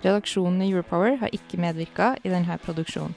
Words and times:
Redaksjonen 0.00 0.62
i 0.64 0.70
Europower 0.70 1.18
har 1.20 1.34
ikke 1.36 1.60
medvirka 1.60 2.14
i 2.24 2.32
denne 2.32 2.56
produksjonen. 2.62 3.16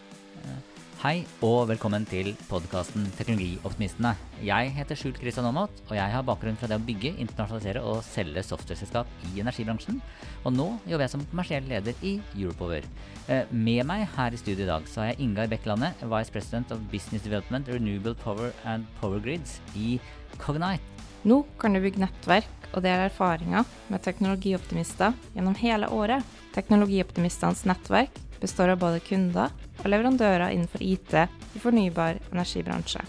Hei 1.03 1.25
og 1.43 1.65
velkommen 1.67 2.05
til 2.07 2.29
podkasten 2.47 3.09
Teknologioptimistene. 3.17 4.13
Jeg 4.39 4.69
heter 4.71 4.95
Skjult 4.95 5.17
Kristian 5.19 5.49
Aamodt, 5.49 5.81
og 5.89 5.97
jeg 5.97 6.13
har 6.13 6.23
bakgrunn 6.23 6.55
fra 6.55 6.69
det 6.71 6.77
å 6.79 6.83
bygge, 6.87 7.11
internasjonalisere 7.19 7.81
og 7.83 7.97
selge 8.07 8.39
softwareselskap 8.47 9.09
i 9.27 9.41
energibransjen. 9.43 9.97
Og 10.45 10.55
nå 10.55 10.69
jobber 10.87 11.03
jeg 11.03 11.11
som 11.11 11.25
kommersiell 11.27 11.67
leder 11.67 12.07
i 12.07 12.13
Europower. 12.37 12.87
Eh, 13.27 13.51
med 13.51 13.83
meg 13.89 14.05
her 14.15 14.31
i 14.31 14.39
studio 14.39 14.63
i 14.63 14.69
dag 14.69 14.87
så 14.87 15.03
har 15.03 15.11
jeg 15.11 15.25
Ingar 15.25 15.51
Bekkelandet, 15.51 16.05
Vice 16.07 16.31
President 16.31 16.71
of 16.71 16.79
Business 16.91 17.27
Development, 17.27 17.67
Renewable 17.67 18.15
Power 18.23 18.55
and 18.63 18.87
Power 19.01 19.19
Grids 19.19 19.59
i 19.75 19.97
Cognite. 20.39 21.03
Nå 21.27 21.41
kan 21.59 21.75
du 21.75 21.83
bygge 21.83 22.03
nettverk 22.05 22.71
og 22.71 22.79
dele 22.87 23.09
erfaringer 23.09 23.67
med 23.91 24.07
teknologioptimister 24.07 25.11
gjennom 25.35 25.59
hele 25.59 25.91
året. 25.91 26.23
Teknologioptimistenes 26.53 27.65
nettverk 27.69 28.19
består 28.41 28.73
av 28.73 28.81
både 28.83 29.01
kunder 29.05 29.51
og 29.79 29.89
leverandører 29.89 30.53
innenfor 30.53 30.83
IT 30.83 31.15
i 31.17 31.61
fornybar 31.63 32.19
energibransje. 32.31 33.03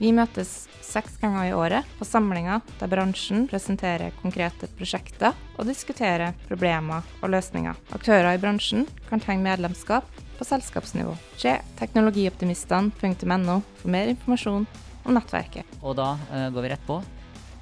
Vi 0.00 0.14
møtes 0.16 0.64
seks 0.80 1.18
ganger 1.20 1.50
i 1.50 1.52
året 1.52 1.88
på 1.98 2.06
samlinger 2.08 2.62
der 2.80 2.88
bransjen 2.90 3.44
presenterer 3.50 4.14
konkrete 4.22 4.66
prosjekter 4.78 5.36
og 5.58 5.68
diskuterer 5.68 6.32
problemer 6.48 7.04
og 7.20 7.34
løsninger. 7.34 7.76
Aktører 7.94 8.32
i 8.32 8.40
bransjen 8.40 8.88
kan 9.10 9.20
trenge 9.20 9.44
medlemskap 9.44 10.08
på 10.38 10.48
selskapsnivå. 10.48 11.12
Se 11.36 11.58
teknologioptimistene.no 11.78 13.58
for 13.82 13.92
mer 13.92 14.08
informasjon 14.14 14.66
om 15.04 15.14
nettverket. 15.16 15.68
Og 15.84 15.98
da 16.00 16.14
uh, 16.32 16.48
går 16.48 16.64
vi 16.64 16.72
rett 16.72 16.88
på. 16.88 16.98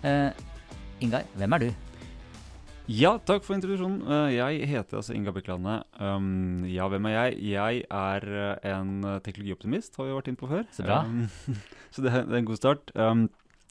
Uh, 0.07 0.31
Ingar, 1.03 1.27
hvem 1.35 1.59
er 1.59 1.67
du? 1.67 1.88
Ja, 2.89 3.19
takk 3.21 3.45
for 3.45 3.53
introduksjonen. 3.59 4.01
Eh, 4.09 4.31
Jeg 4.39 4.69
heter 4.71 4.97
altså 5.03 5.13
Inga 5.15 5.33
Bekkelandet. 5.37 5.85
Um, 6.01 6.63
ja, 6.65 6.87
hvem 6.89 7.05
er 7.11 7.17
jeg? 7.19 7.43
Jeg 7.53 7.83
er 7.85 8.25
eh, 8.25 8.71
en 8.71 8.95
eh, 9.05 9.19
teknologioptimist, 9.27 9.99
har 10.01 10.09
vi 10.09 10.15
vært 10.17 10.31
inne 10.33 10.41
på 10.41 10.49
før. 10.49 10.65
Så 10.73 10.87
bra. 10.87 11.03
Um, 11.05 11.27
så 11.93 12.05
det, 12.07 12.15
er- 12.15 12.25
det 12.25 12.33
er 12.33 12.41
en 12.41 12.49
god 12.49 12.57
start. 12.63 12.93
Um, 12.97 13.27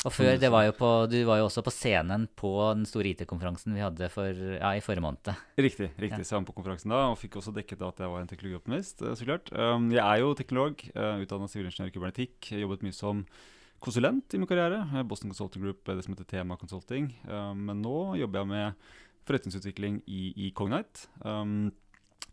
Og 0.05 0.13
før, 0.13 0.35
det 0.37 0.51
var 0.53 0.67
jo 0.67 0.75
på, 0.77 0.89
du 1.09 1.15
var 1.25 1.39
jo 1.41 1.47
også 1.47 1.63
på 1.65 1.73
scenen 1.73 2.27
på 2.37 2.51
den 2.77 2.85
store 2.85 3.09
IT-konferansen 3.15 3.73
vi 3.73 3.81
hadde 3.81 4.11
for, 4.13 4.29
ja, 4.29 4.75
i 4.77 4.83
forrige 4.85 5.01
måned. 5.01 5.31
riktig. 5.57 5.89
riktig, 5.97 6.21
Så 6.21 6.35
jeg 6.35 6.43
var 6.43 6.45
på 6.51 6.55
konferansen 6.59 6.93
da, 6.93 6.99
og 7.09 7.17
fikk 7.17 7.39
også 7.41 7.55
dekket 7.57 7.81
at 7.81 8.03
jeg 8.05 8.11
var 8.13 8.21
en 8.21 8.29
teknologioptimist. 8.29 9.01
så 9.01 9.25
klart. 9.25 9.49
Jeg 9.49 10.03
er 10.03 10.21
jo 10.21 10.35
teknolog, 10.37 10.85
utdanna 10.93 11.49
sivilingeniør 11.49 11.89
i 11.89 11.95
kybernetikk. 11.97 12.51
Jobbet 12.61 12.85
mye 12.85 12.93
som 12.93 13.25
konsulent 13.81 14.37
i 14.37 14.37
min 14.37 14.47
karriere. 14.49 14.85
Boston 15.09 15.33
Consulting 15.33 15.65
Group, 15.65 15.81
det 15.89 16.05
som 16.05 16.13
heter 16.13 16.29
Tema 16.29 16.55
Consulting. 16.61 17.09
Men 17.57 17.81
nå 17.81 17.97
jobber 18.21 18.43
jeg 18.45 18.51
med 18.53 18.93
forretningsutvikling 19.27 20.01
i, 20.07 20.31
i 20.47 20.51
Cognite. 20.55 21.09
Um, 21.21 21.69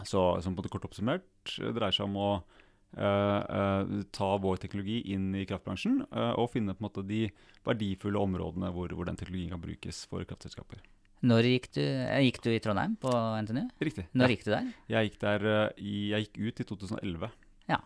så 0.02 0.40
som 0.42 0.54
på 0.54 0.58
en 0.58 0.62
måte 0.62 0.72
kort 0.72 0.86
oppsummert 0.88 1.56
eh, 1.60 1.70
dreier 1.74 1.94
seg 1.94 2.08
om 2.08 2.16
å 2.18 2.30
uh, 2.40 3.40
uh, 3.44 4.00
ta 4.14 4.30
vår 4.42 4.58
teknologi 4.64 4.96
inn 5.14 5.28
i 5.38 5.44
kraftbransjen 5.46 6.00
uh, 6.08 6.32
og 6.40 6.50
finne 6.54 6.74
på 6.74 6.82
en 6.82 6.88
måte 6.88 7.04
de 7.06 7.20
verdifulle 7.66 8.18
områdene 8.18 8.72
hvor, 8.74 8.90
hvor 8.90 9.06
den 9.06 9.20
teknologien 9.20 9.54
kan 9.54 9.62
brukes 9.62 10.02
for 10.10 10.26
kraftselskaper. 10.26 10.82
Når 11.24 11.46
gikk 11.48 11.70
du, 11.76 11.84
gikk 12.26 12.42
du 12.44 12.50
i 12.52 12.58
Trondheim 12.60 12.98
på 13.00 13.12
NTNU? 13.46 13.62
Riktig. 13.80 14.08
Når 14.12 14.26
Ja. 14.26 14.34
gikk 14.34 14.42
du 14.44 14.50
der? 14.52 14.66
Jeg 14.92 15.08
gikk 15.08 15.20
der 15.22 15.46
i, 15.78 15.94
jeg 16.10 16.26
gikk 16.26 16.40
ut 16.42 16.60
i 16.60 16.66
2011. 16.68 17.30
Ja. 17.70 17.78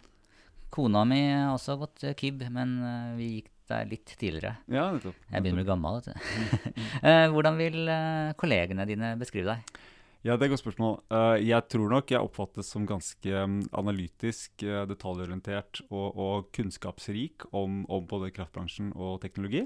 Kona 0.74 1.04
mi 1.06 1.20
har 1.28 1.52
også 1.52 1.76
gått 1.78 2.02
KIB, 2.18 2.48
men 2.50 2.74
vi 3.20 3.28
gikk 3.36 3.52
der 3.70 3.86
litt 3.90 4.14
tidligere. 4.18 4.56
Ja, 4.72 4.88
nettopp. 4.94 5.16
Jeg 5.30 5.44
begynner 5.44 5.60
å 5.60 5.64
bli 5.64 5.68
gammel, 5.68 6.00
vet 6.00 6.08
Mm, 6.08 6.48
du. 6.74 6.82
Eh, 7.08 7.26
Hvordan 7.32 7.56
vil 7.60 7.78
eh, 7.92 8.32
kollegene 8.40 8.86
dine 8.88 9.12
beskrive 9.20 9.54
deg? 9.54 9.78
Ja, 10.26 10.34
det 10.34 10.42
er 10.42 10.48
et 10.48 10.52
godt 10.56 10.64
spørsmål. 10.64 10.94
Eh, 11.14 11.36
jeg 11.46 11.68
tror 11.70 11.92
nok 11.92 12.10
jeg 12.10 12.24
oppfattes 12.26 12.72
som 12.74 12.86
ganske 12.88 13.42
mm, 13.46 13.58
analytisk, 13.78 14.64
detaljorientert 14.90 15.82
og, 15.88 16.08
og 16.18 16.48
kunnskapsrik 16.56 17.46
om, 17.54 17.84
om 17.88 18.08
både 18.10 18.32
kraftbransjen 18.34 18.90
og 18.96 19.20
teknologi. 19.22 19.62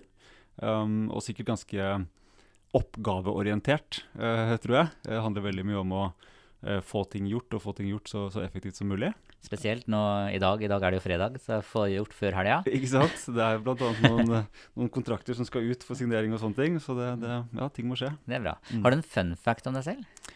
Um, 0.61 1.07
og 1.09 1.23
sikkert 1.25 1.49
ganske 1.49 1.87
oppgaveorientert, 2.77 4.03
tror 4.63 4.77
jeg. 4.79 4.91
Det 5.07 5.23
handler 5.25 5.45
veldig 5.45 5.65
mye 5.69 5.81
om 5.81 5.95
å 5.97 6.05
få 6.87 7.03
ting 7.13 7.27
gjort, 7.29 7.53
og 7.57 7.63
få 7.65 7.75
ting 7.77 7.89
gjort 7.91 8.09
så, 8.13 8.27
så 8.33 8.43
effektivt 8.45 8.79
som 8.79 8.89
mulig. 8.93 9.11
Spesielt 9.43 9.89
nå 9.91 10.01
i 10.31 10.39
dag. 10.43 10.63
I 10.63 10.71
dag 10.71 10.85
er 10.87 10.95
det 10.95 11.01
jo 11.01 11.05
fredag, 11.05 11.37
så 11.43 11.57
jeg 11.57 11.67
får 11.67 11.87
gjort 11.97 12.15
før 12.15 12.39
helga. 12.39 12.59
Ikke 12.79 12.91
sant? 12.93 13.25
Det 13.35 13.43
er 13.43 13.63
bl.a. 13.65 13.91
Noen, 14.07 14.33
noen 14.79 14.93
kontrakter 14.95 15.39
som 15.39 15.49
skal 15.49 15.67
ut 15.67 15.87
for 15.87 15.99
signering 15.99 16.35
og 16.35 16.43
sånne 16.43 16.59
ting. 16.61 16.79
Så 16.83 16.95
det, 16.99 17.11
det, 17.25 17.41
ja, 17.59 17.71
ting 17.75 17.91
må 17.91 17.99
skje. 17.99 18.13
Det 18.29 18.39
er 18.39 18.45
bra. 18.45 18.57
Mm. 18.71 18.85
Har 18.87 18.95
du 18.95 19.01
en 19.01 19.07
fun 19.15 19.35
fact 19.37 19.67
om 19.67 19.79
deg 19.79 19.89
selv? 19.89 20.33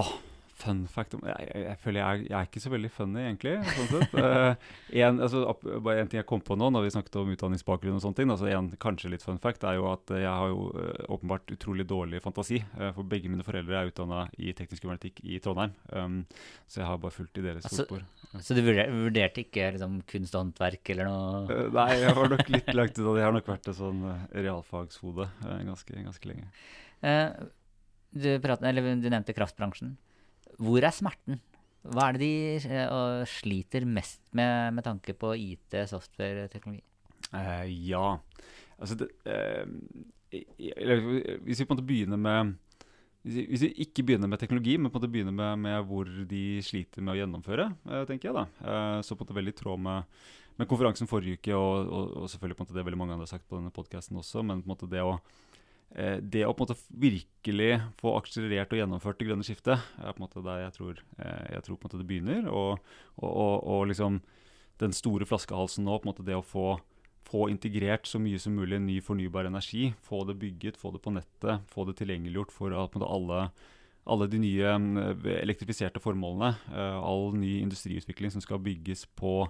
Åh, 0.00 0.14
fun 0.62 0.80
fact 0.90 1.14
om 1.18 1.22
Jeg, 1.26 1.48
jeg, 1.50 1.62
jeg 1.66 1.78
føler 1.82 1.98
jeg, 2.00 2.06
er- 2.06 2.24
jeg 2.30 2.36
er 2.38 2.46
ikke 2.48 2.62
så 2.64 2.70
veldig 2.72 2.90
funny, 2.94 3.20
egentlig. 3.26 3.54
sånn 3.76 3.88
sett. 3.92 4.14
Uh, 4.14 4.54
en, 5.02 5.18
altså, 5.26 5.42
opp- 5.50 5.66
bare 5.82 6.00
en 6.04 6.10
ting 6.12 6.20
jeg 6.20 6.26
kom 6.30 6.40
på 6.46 6.56
nå, 6.58 6.68
når 6.72 6.86
vi 6.86 6.92
snakket 6.94 7.18
om 7.20 7.32
utdanningsbakgrunn 7.34 7.96
og 7.98 8.02
sånne 8.04 8.18
ting. 8.20 8.32
Altså 8.34 8.48
en 8.52 8.70
kanskje 8.82 9.10
litt 9.12 9.26
fun 9.26 9.40
fact 9.42 9.66
er 9.68 9.76
jo 9.80 9.88
at 9.90 10.12
eh, 10.14 10.22
jeg 10.22 10.32
har 10.40 10.52
jo 10.52 10.68
eh, 10.78 11.02
åpenbart 11.16 11.52
utrolig 11.56 11.86
dårlig 11.90 12.22
fantasi. 12.24 12.60
Uh, 12.78 12.88
for 12.96 13.08
begge 13.12 13.30
mine 13.32 13.44
foreldre 13.46 13.80
er 13.82 13.90
utdanna 13.92 14.22
i 14.38 14.54
teknisk 14.56 14.86
humanitikk 14.86 15.18
i 15.26 15.40
Trondheim. 15.44 15.74
Um, 15.92 16.20
så 16.70 16.80
jeg 16.84 16.88
har 16.90 17.00
bare 17.02 17.16
fulgt 17.18 17.42
i 17.42 17.46
deres 17.48 17.66
Altså, 17.68 17.84
fotspor. 17.88 18.06
Så 18.40 18.54
du 18.56 18.62
vurderte 18.64 19.42
ikke 19.44 19.72
liksom, 19.74 19.98
kunst 20.08 20.36
og 20.38 20.44
håndverk 20.46 20.94
eller 20.94 21.10
noe? 21.10 21.42
Uh, 21.50 21.66
nei, 21.74 21.88
jeg 22.04 22.14
var 22.20 22.30
nok 22.36 22.52
litt 22.54 22.70
langt 22.78 23.02
unna. 23.02 23.16
Jeg 23.20 23.28
har 23.28 23.36
nok 23.36 23.50
vært 23.52 23.68
et 23.72 23.78
sånn 23.82 24.06
realfagshode 24.32 25.28
ganske, 25.42 25.98
ganske 26.06 26.30
lenge. 26.30 26.46
Du, 28.12 28.28
pratet, 28.44 28.66
eller, 28.68 28.84
du 29.00 29.06
nevnte 29.08 29.32
kraftbransjen. 29.36 29.94
Hvor 30.60 30.84
er 30.84 30.94
smerten? 30.94 31.40
Hva 31.82 32.08
er 32.08 32.16
det 32.16 32.22
de 32.22 32.72
eh, 32.78 33.22
sliter 33.26 33.86
mest 33.88 34.20
med 34.36 34.74
med 34.76 34.86
tanke 34.86 35.14
på 35.18 35.32
IT, 35.34 35.80
software, 35.90 36.48
teknologi? 36.52 36.84
Uh, 37.32 37.66
ja. 37.66 38.18
Altså 38.78 38.98
det, 38.98 39.08
eller, 40.76 41.02
hvis 41.46 41.60
vi 41.60 41.64
på 41.64 41.72
en 41.72 41.76
måte 41.76 41.86
begynner 41.86 42.20
med 42.20 42.54
hvis 43.22 43.62
vi, 43.62 43.68
ikke 43.84 44.02
begynner 44.02 44.26
med 44.26 44.40
teknologi, 44.42 44.74
men 44.76 44.90
på 44.90 44.98
en 44.98 45.02
måte 45.02 45.10
begynner 45.12 45.34
med, 45.34 45.60
med 45.62 45.84
hvor 45.86 46.08
de 46.26 46.58
sliter 46.66 47.04
med 47.04 47.14
å 47.14 47.20
gjennomføre, 47.20 47.68
tenker 48.08 48.28
jeg 48.28 48.34
da. 48.34 48.46
Så 49.06 49.14
på 49.14 49.22
en 49.22 49.28
måte 49.28 49.36
veldig 49.36 49.52
i 49.54 49.58
tråd 49.60 49.84
med, 49.84 50.16
med 50.58 50.68
konferansen 50.70 51.06
forrige 51.10 51.38
uke, 51.38 51.54
og, 51.54 51.86
og, 51.86 52.16
og 52.24 52.32
selvfølgelig 52.32 52.58
på 52.58 52.64
en 52.64 52.66
måte 52.66 52.78
det 52.80 52.84
veldig 52.88 52.98
mange 52.98 53.14
andre 53.14 53.28
har 53.28 53.34
sagt 53.36 53.46
på 53.46 53.60
denne 53.60 53.70
podcasten 53.74 54.18
også, 54.18 54.42
men 54.42 54.64
på 54.64 54.66
en 54.66 54.74
måte 54.74 54.90
det 54.90 55.04
å 55.06 55.20
det 55.92 56.44
å 56.46 56.52
på 56.56 56.64
en 56.64 56.70
måte 56.70 56.78
virkelig 56.88 57.72
få 58.00 58.14
akselerert 58.16 58.70
og 58.72 58.78
gjennomført 58.80 59.18
det 59.20 59.26
grønne 59.28 59.44
skiftet, 59.44 59.82
er 60.00 60.14
på 60.14 60.22
en 60.22 60.24
måte 60.24 60.44
der 60.44 60.62
jeg 60.64 60.76
tror, 60.78 61.02
eh, 61.18 61.42
jeg 61.56 61.66
tror 61.66 61.76
på 61.76 61.84
en 61.84 61.90
måte 61.90 62.00
det 62.00 62.08
begynner. 62.08 62.48
Og, 62.48 62.94
og, 63.18 63.28
og, 63.30 63.56
og 63.74 63.84
liksom 63.90 64.22
den 64.82 64.96
store 64.96 65.28
flaskehalsen 65.28 65.86
nå, 65.86 65.98
på 65.98 66.06
en 66.06 66.12
måte 66.12 66.26
det 66.26 66.38
å 66.38 66.46
få, 66.46 66.78
få 67.28 67.48
integrert 67.52 68.08
så 68.08 68.20
mye 68.22 68.40
som 68.42 68.56
mulig 68.56 68.80
ny 68.82 68.98
fornybar 69.04 69.50
energi, 69.50 69.92
få 70.06 70.24
det 70.28 70.38
bygget, 70.40 70.80
få 70.80 70.94
det 70.94 71.02
på 71.04 71.14
nettet, 71.14 71.68
få 71.72 71.86
det 71.88 71.98
tilgjengeliggjort 72.00 72.54
for 72.54 72.74
alle, 72.78 73.44
alle 74.02 74.30
de 74.32 74.40
nye 74.42 74.74
mm, 74.86 75.28
elektrifiserte 75.42 76.02
formålene, 76.02 76.54
eh, 76.72 76.98
all 76.98 77.30
ny 77.36 77.58
industriutvikling 77.60 78.34
som 78.34 78.44
skal 78.44 78.62
bygges 78.64 79.06
på 79.18 79.42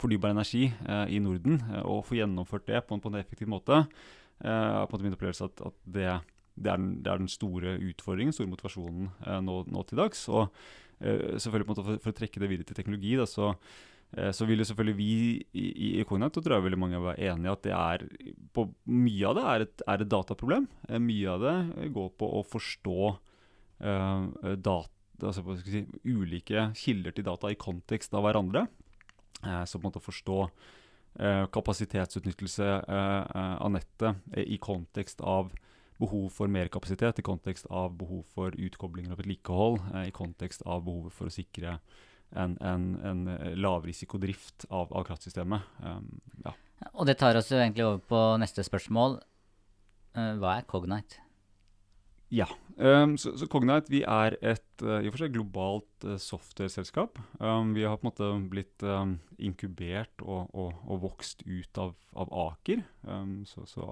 fornybar 0.00 0.34
energi 0.34 0.68
eh, 0.68 1.16
i 1.16 1.22
Norden, 1.24 1.60
eh, 1.72 1.82
og 1.82 2.04
få 2.06 2.20
gjennomført 2.20 2.68
det 2.68 2.84
på 2.86 2.96
en, 2.96 3.02
på 3.02 3.12
en 3.12 3.20
effektiv 3.22 3.50
måte, 3.50 3.84
er 4.44 4.86
på 4.86 4.92
en 4.92 4.96
måte 4.96 5.06
min 5.06 5.16
opplevelse 5.16 5.48
at, 5.48 5.60
at 5.64 5.76
det, 5.84 6.06
det, 6.56 6.70
er 6.70 6.80
den, 6.80 7.02
det 7.04 7.12
er 7.12 7.20
den 7.22 7.30
store 7.32 7.76
utfordringen, 7.88 8.34
store 8.36 8.50
motivasjonen 8.52 9.10
eh, 9.26 9.42
nå, 9.44 9.62
nå 9.72 9.84
til 9.88 10.00
dags. 10.02 10.26
Og 10.28 10.46
eh, 11.00 11.36
selvfølgelig 11.40 11.68
på 11.68 11.72
en 11.72 11.74
måte 11.74 11.86
for, 11.88 12.00
for 12.04 12.14
å 12.14 12.18
trekke 12.20 12.42
det 12.42 12.50
videre 12.52 12.68
til 12.68 12.78
teknologi, 12.78 13.16
da, 13.20 13.28
så 13.28 13.54
Så 14.16 14.46
vil 14.46 14.62
jo 14.62 14.64
selvfølgelig 14.64 14.96
vi 14.96 15.06
i, 15.58 15.98
i 15.98 16.04
Cognite, 16.06 16.38
og 16.38 16.44
tror 16.44 16.54
jeg 16.54 16.64
veldig 16.68 16.78
mange 16.78 17.00
er 17.10 17.32
enige 17.32 17.52
at 17.52 17.62
det 17.64 17.72
er 17.74 18.04
på, 18.54 18.68
Mye 18.86 19.26
av 19.26 19.34
det 19.34 19.42
er 19.50 19.64
et, 19.64 19.82
er 19.82 20.04
et 20.04 20.12
dataproblem. 20.12 20.68
Mye 21.02 21.32
av 21.32 21.42
det 21.42 21.90
går 21.92 22.12
på 22.16 22.28
å 22.38 22.44
forstå 22.46 23.10
data, 23.82 24.92
altså, 25.18 25.42
skal 25.58 25.74
si, 25.74 25.82
ulike 26.06 26.68
kilder 26.78 27.18
til 27.18 27.26
data 27.26 27.50
i 27.50 27.58
kontekst 27.58 28.14
av 28.14 28.22
hverandre. 28.28 28.68
Så 29.66 29.76
på 29.76 29.82
en 29.82 29.88
måte 29.90 30.00
forstå 30.06 30.38
eh, 30.46 30.54
kapasitetsutnyttelse 31.52 32.66
eh, 32.66 33.22
eh, 33.22 33.54
av 33.62 33.72
nettet 33.72 34.18
eh, 34.32 34.44
i 34.44 34.58
kontekst 34.62 35.20
av 35.20 35.52
behov 35.96 36.28
for 36.34 36.52
mer 36.52 36.68
kapasitet, 36.68 37.18
i 37.18 37.24
kontekst 37.24 37.68
av 37.72 37.94
behov 37.96 38.26
for 38.34 38.52
utkoblinger 38.52 39.14
og 39.14 39.22
vedlikehold, 39.22 39.80
eh, 39.94 40.08
i 40.10 40.14
kontekst 40.16 40.66
av 40.66 40.84
behovet 40.84 41.16
for 41.16 41.30
å 41.30 41.34
sikre 41.34 41.78
en, 42.36 42.56
en, 42.60 42.88
en 43.06 43.26
lavrisikodrift 43.56 44.66
av, 44.68 44.90
av 44.90 45.06
kraftsystemet. 45.06 45.62
Um, 45.78 46.08
ja. 46.44 46.56
Og 46.92 47.06
det 47.08 47.16
tar 47.20 47.38
oss 47.38 47.52
jo 47.52 47.60
egentlig 47.60 47.86
over 47.86 48.02
på 48.02 48.22
neste 48.42 48.64
spørsmål. 48.66 49.20
Hva 50.16 50.56
er 50.56 50.66
Cognite? 50.68 51.22
Ja. 52.28 52.48
Um, 52.76 53.14
så, 53.18 53.32
så, 53.38 53.46
Cognite 53.48 53.90
vi 53.92 54.02
er 54.02 54.34
et 54.44 54.82
uh, 54.84 54.98
i 54.98 55.08
og 55.08 55.14
for 55.14 55.22
seg 55.22 55.32
globalt 55.36 56.06
uh, 56.06 56.16
software-selskap. 56.20 57.20
Um, 57.38 57.72
vi 57.76 57.86
har 57.86 57.96
på 57.96 58.04
en 58.04 58.10
måte 58.10 58.30
blitt 58.50 58.84
um, 58.84 59.16
inkubert 59.38 60.24
og, 60.24 60.50
og, 60.52 60.74
og, 60.84 61.00
vokst 61.06 61.46
ut 61.46 61.80
av, 61.80 61.94
av 62.18 62.32
Aker. 62.48 62.82
så, 63.48 63.64
så 63.70 63.86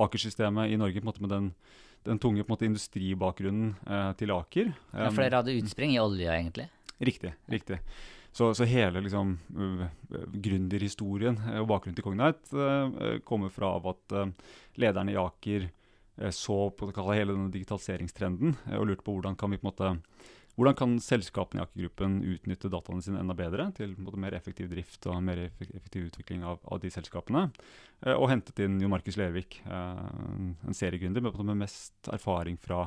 Aker-systemet 0.00 0.72
i 0.72 0.78
Norge 0.80 1.04
måte 1.06 1.22
med 1.22 1.34
den, 1.34 1.50
den 2.08 2.20
tunge 2.22 2.46
måte, 2.48 2.66
industribakgrunnen 2.66 3.74
uh, 3.84 4.12
til 4.18 4.32
Aker. 4.34 4.72
ja, 4.94 5.10
For 5.10 5.22
dere 5.22 5.42
hadde 5.42 5.58
utspring 5.60 5.94
i 5.94 6.00
olja, 6.02 6.38
egentlig? 6.38 6.70
Riktig. 7.00 7.34
riktig. 7.48 7.80
Så, 8.32 8.52
så, 8.54 8.62
hele 8.68 9.00
liksom, 9.02 9.32
gründerhistorien 10.38 11.38
og 11.58 11.66
bakgrunnen 11.66 11.96
til 11.98 12.04
Cognite 12.06 13.22
kommer 13.26 13.50
fra 13.50 13.72
at 13.90 14.14
lederne 14.78 15.16
i 15.16 15.18
Aker 15.18 15.66
så 16.34 16.56
på 16.76 16.90
hele 17.14 17.32
denne 17.32 17.52
digitaliseringstrenden 17.54 18.56
og 18.76 18.86
lurte 18.88 19.06
på 19.06 19.14
hvordan 19.16 19.38
kan 19.40 19.52
vi 19.52 19.60
på 19.60 19.66
en 19.66 19.70
måte 19.70 19.92
hvordan 20.60 20.76
kan 20.76 20.96
selskapene 21.00 21.62
i 21.62 21.64
Aker-gruppen 21.64 22.18
utnytte 22.34 22.68
dataene 22.68 23.00
sine 23.04 23.20
enda 23.22 23.32
bedre 23.38 23.70
til 23.76 23.94
mer 24.20 24.34
effektiv 24.36 24.68
drift 24.68 25.06
og 25.08 25.22
mer 25.24 25.46
effektiv 25.46 26.10
utvikling 26.10 26.42
av, 26.44 26.58
av 26.68 26.82
de 26.82 26.90
selskapene? 26.92 27.46
Eh, 28.04 28.12
og 28.12 28.28
hentet 28.28 28.60
inn 28.66 28.80
Jo 28.82 28.90
Markus 28.92 29.16
Lervik, 29.16 29.60
eh, 29.64 30.02
en 30.68 30.76
seriegründer 30.76 31.24
med, 31.24 31.38
med, 31.38 31.62
mest 31.62 32.10
erfaring 32.12 32.58
fra 32.60 32.82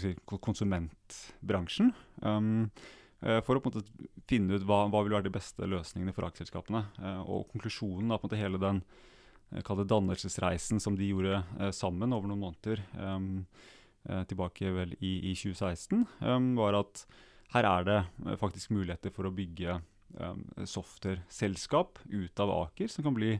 si, 0.00 0.14
konsumentbransjen. 0.30 1.92
Um, 2.22 2.70
eh, 3.20 3.42
for 3.44 3.58
å 3.58 3.64
måte 3.66 3.84
finne 4.30 4.56
ut 4.56 4.64
hva, 4.64 4.86
hva 4.88 5.04
vil 5.04 5.18
være 5.18 5.28
de 5.28 5.36
beste 5.36 5.68
løsningene 5.68 6.16
for 6.16 6.30
aksjeselskapene. 6.30 6.86
Eh, 7.02 7.20
og 7.26 7.50
konklusjonen 7.52 8.16
av 8.16 8.24
hele 8.40 8.62
den 8.62 8.80
eh, 9.52 9.86
dannelsesreisen 9.86 10.82
som 10.82 10.96
de 10.98 11.12
gjorde 11.12 11.42
eh, 11.60 11.72
sammen 11.74 12.14
over 12.16 12.30
noen 12.30 12.46
måneder, 12.48 12.82
um, 12.98 13.46
Eh, 14.08 14.22
tilbake 14.30 14.70
vel 14.70 14.92
i, 15.00 15.32
i 15.32 15.34
2016, 15.34 16.04
um, 16.22 16.52
var 16.54 16.76
at 16.78 17.02
her 17.56 17.66
er 17.66 17.86
det 17.86 17.96
eh, 18.26 18.36
faktisk 18.38 18.70
muligheter 18.70 19.10
for 19.10 19.26
å 19.26 19.34
bygge 19.34 19.80
um, 20.20 20.44
software-selskap 20.62 21.98
ut 22.12 22.42
av 22.42 22.52
Aker, 22.54 22.92
som 22.92 23.06
kan 23.06 23.16
bli 23.16 23.32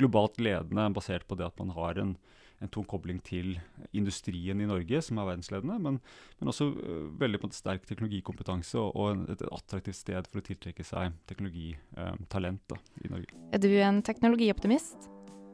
globalt 0.00 0.36
ledende 0.42 0.90
basert 0.96 1.24
på 1.28 1.38
det 1.40 1.46
at 1.48 1.56
man 1.60 1.72
har 1.72 2.02
en, 2.02 2.12
en 2.60 2.72
tung 2.72 2.84
kobling 2.88 3.22
til 3.24 3.54
industrien 3.96 4.60
i 4.60 4.68
Norge, 4.68 5.00
som 5.06 5.22
er 5.22 5.30
verdensledende, 5.30 5.78
men, 5.86 5.96
men 6.36 6.52
også 6.52 6.68
uh, 6.74 7.06
veldig 7.22 7.40
måte, 7.46 7.56
sterk 7.56 7.88
teknologikompetanse 7.88 8.76
og, 8.76 8.92
og 8.92 9.24
et, 9.32 9.46
attraktivt 9.48 10.02
sted 10.02 10.28
for 10.28 10.42
å 10.42 10.48
tiltrekke 10.50 10.84
seg 10.84 11.16
teknologitalent 11.32 12.76
i 13.06 13.14
Norge. 13.14 13.40
Er 13.56 13.64
du 13.64 13.72
en 13.72 14.04
teknologioptimist? 14.04 15.08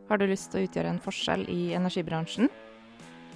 Har 0.06 0.20
du 0.20 0.28
lyst 0.30 0.52
til 0.52 0.62
å 0.62 0.66
utgjøre 0.68 0.90
en 0.92 1.02
forskjell 1.02 1.48
i 1.50 1.72
energibransjen? 1.74 2.50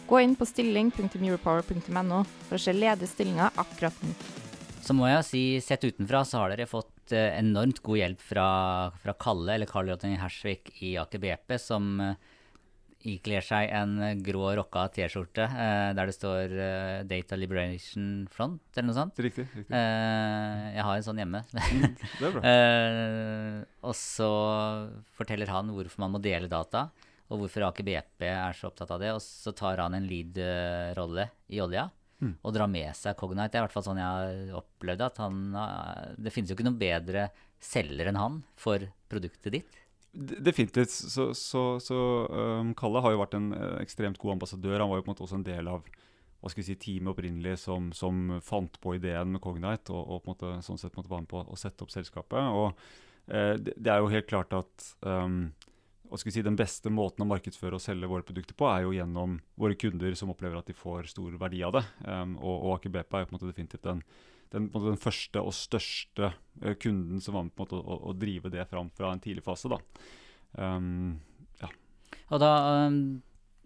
Gå 0.06 0.20
inn 0.22 0.37
på 0.38 0.46
stilling.europower.no 0.46 2.20
for 2.46 2.56
å 2.56 2.62
se 2.62 2.75
ledige 2.75 3.11
stillinger 3.11 3.58
akkurat 3.58 4.05
nå. 4.05 4.14
Så 4.81 4.94
må 4.96 5.08
jeg 5.11 5.26
si, 5.26 5.43
sett 5.62 5.84
utenfra 5.84 6.22
så 6.25 6.44
har 6.44 6.55
dere 6.55 6.70
fått 6.70 7.12
uh, 7.12 7.31
enormt 7.37 7.82
god 7.84 8.00
hjelp 8.00 8.22
fra, 8.25 8.46
fra 9.02 9.14
Kalle, 9.19 9.55
eller 9.55 9.70
Karl 9.70 9.90
Jotin 9.93 10.17
Hersvik 10.19 10.70
i 10.81 10.94
Aker 10.99 11.22
BP, 11.22 11.58
som 11.61 11.93
uh, 12.00 12.14
ikler 13.08 13.44
seg 13.44 13.70
en 13.73 14.20
grå 14.25 14.50
rocka 14.58 14.85
T-skjorte 14.93 15.47
uh, 15.49 15.91
der 15.97 16.11
det 16.11 16.14
står 16.17 16.52
uh, 16.52 17.02
'Data 17.08 17.38
Liberation 17.38 18.26
Front', 18.32 18.61
eller 18.75 18.88
noe 18.91 18.99
sånt. 18.99 19.20
Riktig. 19.25 19.47
riktig. 19.56 19.73
Uh, 19.73 20.67
jeg 20.75 20.87
har 20.87 20.97
en 20.97 21.06
sånn 21.06 21.23
hjemme. 21.23 21.43
Mm, 21.55 21.87
det 21.97 22.29
er 22.29 22.35
bra. 22.35 22.56
og 23.88 23.97
så 23.97 24.31
forteller 25.17 25.52
han 25.52 25.73
hvorfor 25.75 26.05
man 26.05 26.17
må 26.17 26.23
dele 26.23 26.50
data 26.50 26.88
og 27.31 27.44
hvorfor 27.44 27.69
Aker 27.69 27.87
BP 27.87 28.26
er 28.26 28.56
så 28.58 28.69
opptatt 28.69 28.91
av 28.91 29.00
det. 29.03 29.12
Og 29.14 29.23
så 29.23 29.55
tar 29.56 29.81
han 29.81 29.94
en 29.94 30.08
lead-rolle 30.11 31.29
i 31.55 31.61
olja 31.62 31.87
mm. 32.19 32.41
og 32.43 32.56
drar 32.56 32.70
med 32.70 32.91
seg 32.99 33.14
Cognite. 33.19 33.53
Det 33.53 33.61
er 33.61 33.62
i 33.62 33.69
hvert 33.69 33.76
fall 33.76 33.87
sånn 33.87 34.00
jeg 34.03 34.17
har 34.17 34.58
opplevd 34.58 35.05
at 35.06 35.20
han 35.23 35.38
Det 36.19 36.32
finnes 36.35 36.50
jo 36.50 36.58
ikke 36.58 36.67
noen 36.67 36.81
bedre 36.81 37.29
selger 37.62 38.11
enn 38.11 38.19
han 38.19 38.41
for 38.58 38.82
produktet 39.12 39.55
ditt. 39.55 39.79
Definitivt. 40.12 40.91
Så, 40.91 41.31
så, 41.35 41.65
så 41.81 41.97
um, 42.27 42.73
Kalle 42.75 43.03
har 43.05 43.15
jo 43.15 43.21
vært 43.21 43.37
en 43.39 43.53
uh, 43.55 43.77
ekstremt 43.79 44.19
god 44.19 44.39
ambassadør. 44.39 44.81
Han 44.83 44.91
var 44.91 45.01
jo 45.01 45.05
på 45.07 45.11
en 45.11 45.15
måte 45.15 45.27
også 45.27 45.39
en 45.39 45.47
del 45.47 45.71
av 45.71 45.85
hva 46.41 46.49
skal 46.49 46.62
vi 46.62 46.71
si, 46.71 46.79
teamet 46.81 47.12
opprinnelig 47.12 47.59
som, 47.67 47.91
som 47.93 48.39
fant 48.43 48.79
på 48.81 48.95
ideen 48.97 49.35
med 49.35 49.43
Cognite, 49.45 49.93
og, 49.93 50.01
og 50.01 50.23
på 50.25 50.31
en 50.31 50.33
måte, 50.33 50.53
sånn 50.65 50.81
sett 50.81 50.97
måtte 50.97 51.12
være 51.12 51.27
med 51.27 51.31
på 51.31 51.43
å 51.45 51.59
sette 51.61 51.85
opp 51.85 51.93
selskapet. 51.93 52.41
Og 52.41 52.73
uh, 52.73 53.55
det, 53.61 53.77
det, 53.77 53.93
er 53.93 54.01
jo 54.01 54.11
helt 54.11 54.31
klart 54.31 54.57
at 54.57 54.89
um, 55.05 55.53
hva 56.11 56.19
skal 56.19 56.33
vi 56.33 56.35
si, 56.39 56.43
den 56.43 56.59
beste 56.59 56.91
måten 56.91 57.23
å 57.23 57.29
markedsføre 57.31 57.79
og 57.79 57.85
selge 57.85 58.09
våre 58.11 58.27
produkter 58.27 58.56
på, 58.59 58.67
er 58.67 58.83
jo 58.83 58.97
gjennom 58.97 59.37
våre 59.61 59.77
kunder 59.79 60.17
som 60.19 60.33
opplever 60.33 60.59
at 60.59 60.67
de 60.67 60.75
får 60.75 61.13
stor 61.13 61.37
verdi 61.39 61.63
av 61.63 61.77
det. 61.77 61.85
Um, 62.03 62.35
og, 62.41 62.56
og 62.56 62.73
Aker 62.79 62.97
BP 62.97 63.15
er 63.21 63.29
på 63.29 63.31
en 63.31 63.39
måte 63.39 63.53
definitivt 63.53 63.87
den, 63.87 64.03
den, 64.55 64.69
den 64.75 65.00
første 65.00 65.43
og 65.43 65.55
største 65.56 66.32
uh, 66.32 66.75
kunden 66.81 67.23
som 67.23 67.37
var 67.37 67.47
med 67.47 67.55
på 67.55 67.67
måte 67.67 67.81
å, 67.81 67.99
å, 68.11 68.14
drive 68.17 68.52
det 68.52 68.67
fram 68.70 68.91
fra 68.97 69.12
en 69.14 69.23
tidlig 69.23 69.44
fase. 69.47 69.70
da. 69.70 69.81
Um, 70.58 71.19
ja. 71.62 71.70
Og 72.31 72.43
da, 72.43 72.52
um, 72.87 73.20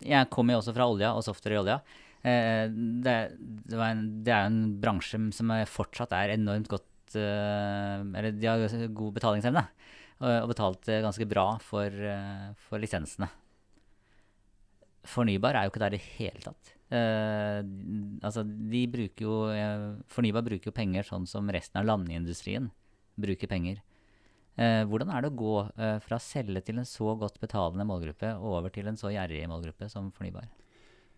Jeg 0.04 0.28
kommer 0.34 0.56
jo 0.56 0.62
også 0.62 0.74
fra 0.76 0.88
olja 0.90 1.14
og 1.16 1.24
software 1.26 1.56
i 1.56 1.62
olja. 1.62 1.78
Uh, 2.24 2.66
det, 3.04 3.18
det, 3.38 3.78
en, 3.78 4.04
det, 4.24 4.32
er 4.32 4.48
en 4.48 4.62
bransje 4.80 5.20
som 5.36 5.52
fortsatt 5.68 6.14
er 6.16 6.36
enormt 6.38 6.70
godt 6.72 7.16
uh, 7.18 8.00
Eller 8.00 8.32
de 8.32 8.48
har 8.48 8.88
god 8.96 9.20
betalingsevne 9.20 9.68
og 10.24 10.46
betalt 10.48 10.86
ganske 11.04 11.26
bra 11.28 11.56
for, 11.60 11.90
eh, 11.90 12.52
for, 12.68 12.78
lisensene. 12.80 13.26
Fornybar 15.08 15.56
er 15.56 15.66
jo 15.66 15.72
ikke 15.72 15.82
der 15.82 15.94
i 15.94 15.98
det 15.98 16.14
hele 16.16 16.42
tatt. 16.44 16.72
Uh, 16.94 17.60
altså, 18.24 18.44
de 18.44 18.84
bruker 18.92 19.24
jo 19.24 19.36
uh, 19.50 19.96
Fornybar 20.12 20.44
bruker 20.46 20.70
jo 20.70 20.76
penger 20.76 21.06
sånn 21.08 21.24
som 21.26 21.48
resten 21.52 21.80
av 21.80 21.88
landindustrien 21.88 22.70
bruker 23.20 23.50
penger. 23.50 23.80
Uh, 24.54 24.84
hvordan 24.86 25.10
er 25.10 25.24
det 25.24 25.32
å 25.32 25.38
gå 25.38 25.54
fra 26.04 26.18
å 26.18 26.22
selge 26.22 26.62
til 26.66 26.78
en 26.78 26.86
så 26.88 27.16
godt 27.18 27.40
betalende 27.42 27.86
målgruppe 27.88 28.36
over 28.38 28.70
til 28.74 28.86
en 28.90 29.00
så 29.00 29.10
gjerrig 29.12 29.42
målgruppe 29.50 29.90
som 29.92 30.12
fornybar? 30.14 30.46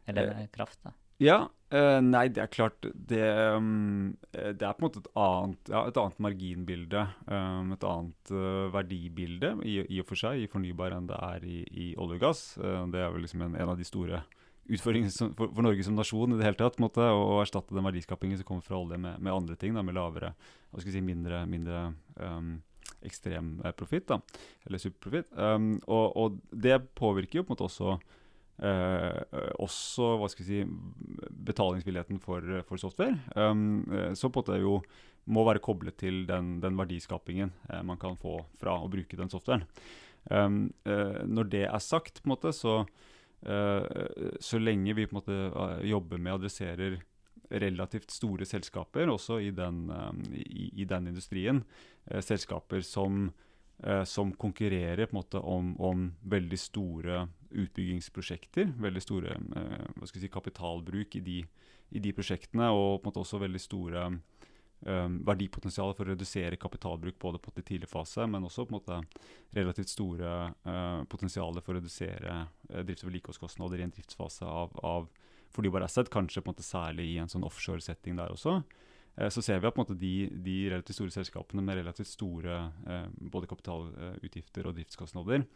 Eller 0.07 0.47
kraft, 0.55 0.81
da? 0.87 0.95
Ja. 1.23 1.47
Uh, 1.67 1.99
nei, 1.99 2.29
det 2.31 2.45
er 2.45 2.51
klart 2.53 2.85
det, 2.95 3.25
um, 3.59 4.13
det, 4.31 4.63
er 4.63 4.77
på 4.77 4.85
en 4.85 4.85
måte 4.85 5.01
et 5.03 5.09
annet, 5.19 5.71
ja, 5.73 5.81
et 5.89 5.97
annet 5.99 6.21
marginbilde. 6.23 7.03
Um, 7.27 7.73
et 7.75 7.87
annet 7.89 8.31
uh, 8.31 8.69
verdibilde 8.75 9.51
i, 9.67 9.81
i, 9.83 9.99
og 9.99 10.07
for 10.07 10.21
seg 10.21 10.45
i 10.45 10.51
fornybar 10.51 10.95
enn 10.95 11.09
det 11.11 11.19
er 11.19 11.47
i, 11.49 11.65
i 11.67 11.89
olje 11.99 12.21
og 12.21 12.23
gass. 12.23 12.43
Uh, 12.61 12.85
det 12.93 13.03
er 13.03 13.11
vel 13.11 13.27
liksom 13.27 13.43
en, 13.43 13.57
en, 13.59 13.73
av 13.73 13.81
de 13.81 13.87
store 13.89 14.23
utfordringene 14.71 15.33
for, 15.39 15.51
for, 15.51 15.65
Norge 15.67 15.87
som 15.87 15.99
nasjon 15.99 16.37
i 16.37 16.39
det 16.39 16.47
hele 16.47 16.61
tatt. 16.61 16.79
Måte, 16.83 17.03
å, 17.03 17.25
å, 17.35 17.41
erstatte 17.43 17.75
den 17.75 17.89
verdiskapingen 17.89 18.39
som 18.39 18.47
kommer 18.47 18.67
fra 18.67 18.79
olje 18.79 19.01
med, 19.03 19.19
med 19.19 19.35
andre 19.35 19.59
ting. 19.59 19.75
Da, 19.75 19.83
med 19.87 19.99
lavere, 19.99 20.37
hva 20.71 20.85
skal 20.85 20.95
si, 20.95 21.03
mindre, 21.03 21.43
mindre 21.51 21.89
um, 22.23 22.61
ekstrem 23.07 23.57
profitt, 23.79 24.15
eller 24.67 24.81
superprofitt. 24.83 25.35
Og, 25.35 26.07
og, 26.07 26.39
det 26.51 26.79
påvirker 26.99 27.41
jo 27.41 27.45
på 27.45 27.53
en 27.53 27.55
måte 27.55 27.67
også 27.67 27.97
Eh, 28.57 29.19
også 29.61 30.15
hva 30.17 30.29
skal 30.33 30.47
jeg 30.47 30.65
si, 30.65 31.29
betalingsvilligheten 31.49 32.21
for, 32.23 32.45
for 32.69 32.81
software. 32.81 33.19
Um, 33.37 33.85
eh, 33.93 34.13
så 34.17 34.31
på 34.31 34.41
en 34.41 34.47
måte 34.47 34.61
jo 34.63 34.79
må 35.27 35.43
være 35.45 35.63
koblet 35.65 35.99
til 36.01 36.23
den, 36.29 36.57
den 36.63 36.79
verdiskapingen 36.79 37.51
eh, 37.69 37.83
man 37.85 38.01
kan 38.01 38.17
få 38.21 38.39
fra 38.61 38.79
å 38.81 38.89
bruke 38.91 39.19
den 39.19 39.33
softwaren. 39.33 39.67
Um, 40.31 40.71
eh, 40.89 41.21
når 41.29 41.51
det 41.53 41.67
er 41.69 41.83
sagt, 41.85 42.23
på 42.23 42.33
måte, 42.33 42.55
så, 42.57 42.81
eh, 43.47 44.07
så 44.41 44.63
lenge 44.63 44.97
vi 44.97 45.07
på 45.07 45.19
måte 45.19 45.37
eh, 45.51 45.85
jobber 45.93 46.23
med 46.23 46.39
adresserer 46.39 46.99
relativt 47.47 48.11
store 48.11 48.47
selskaper, 48.49 49.13
også 49.13 49.39
i 49.45 49.53
den, 49.55 49.85
i, 50.35 50.73
i 50.83 50.87
den 50.89 51.13
industrien, 51.13 51.61
selskaper 52.27 52.83
som 52.83 53.29
eh, 53.83 54.05
som 54.05 54.33
konkurrerer 54.33 55.07
på 55.07 55.17
en 55.17 55.21
måte 55.21 55.43
om, 55.43 55.75
om 55.81 56.09
veldig 56.23 56.59
store 56.61 57.27
utbyggingsprosjekter. 57.51 58.73
Veldig 58.81 59.03
store 59.03 59.37
eh, 59.37 60.07
si, 60.13 60.29
kapitalbruk 60.33 61.17
i 61.17 61.25
de, 61.25 61.41
i 61.91 62.03
de, 62.03 62.15
prosjektene, 62.17 62.71
og 62.73 63.01
på 63.01 63.07
en 63.07 63.13
måte 63.13 63.25
også 63.25 63.43
veldig 63.43 63.63
store 63.63 64.09
Um, 64.85 65.23
verdipotensial 65.25 65.95
for 65.97 66.05
å 66.05 66.13
redusere 66.13 66.59
kapitalbruk 66.61 67.17
både 67.19 67.39
på 67.41 67.51
tidlig 67.57 67.89
fase, 67.89 68.27
men 68.29 68.45
også 68.45 68.67
på 68.69 68.75
en 68.75 68.77
måte 68.77 68.99
relativt 69.57 69.89
store 69.89 70.33
uh, 70.69 71.01
potensialer 71.09 71.65
for 71.65 71.73
å 71.73 71.81
redusere 71.81 72.35
uh, 72.45 72.83
drifts- 72.85 73.03
og 73.03 73.09
vedlikeholdskostnader 73.09 73.81
i 73.81 73.87
en 73.87 73.95
driftsfase 73.97 74.45
av, 74.45 74.77
av 74.85 75.09
fornybar 75.57 75.87
asset, 75.89 76.13
kanskje 76.13 76.45
på 76.45 76.53
en 76.53 76.55
måte 76.55 76.67
særlig 76.69 77.09
i 77.09 77.17
en 77.23 77.33
sånn 77.33 77.49
offshore-setting 77.49 78.21
der 78.21 78.37
også. 78.37 78.59
Eh, 79.17 79.31
så 79.33 79.43
ser 79.43 79.61
vi 79.61 79.71
at 79.71 79.79
måte, 79.79 79.97
de, 79.99 80.29
de, 80.31 80.57
relativt 80.73 80.99
store 80.99 81.15
selskapene 81.15 81.65
med 81.65 81.81
relativt 81.81 82.11
store 82.11 82.59
eh, 82.87 83.09
både 83.33 83.49
kapitalutgifter 83.51 84.69
og 84.69 84.77
driftskostnader 84.77 85.47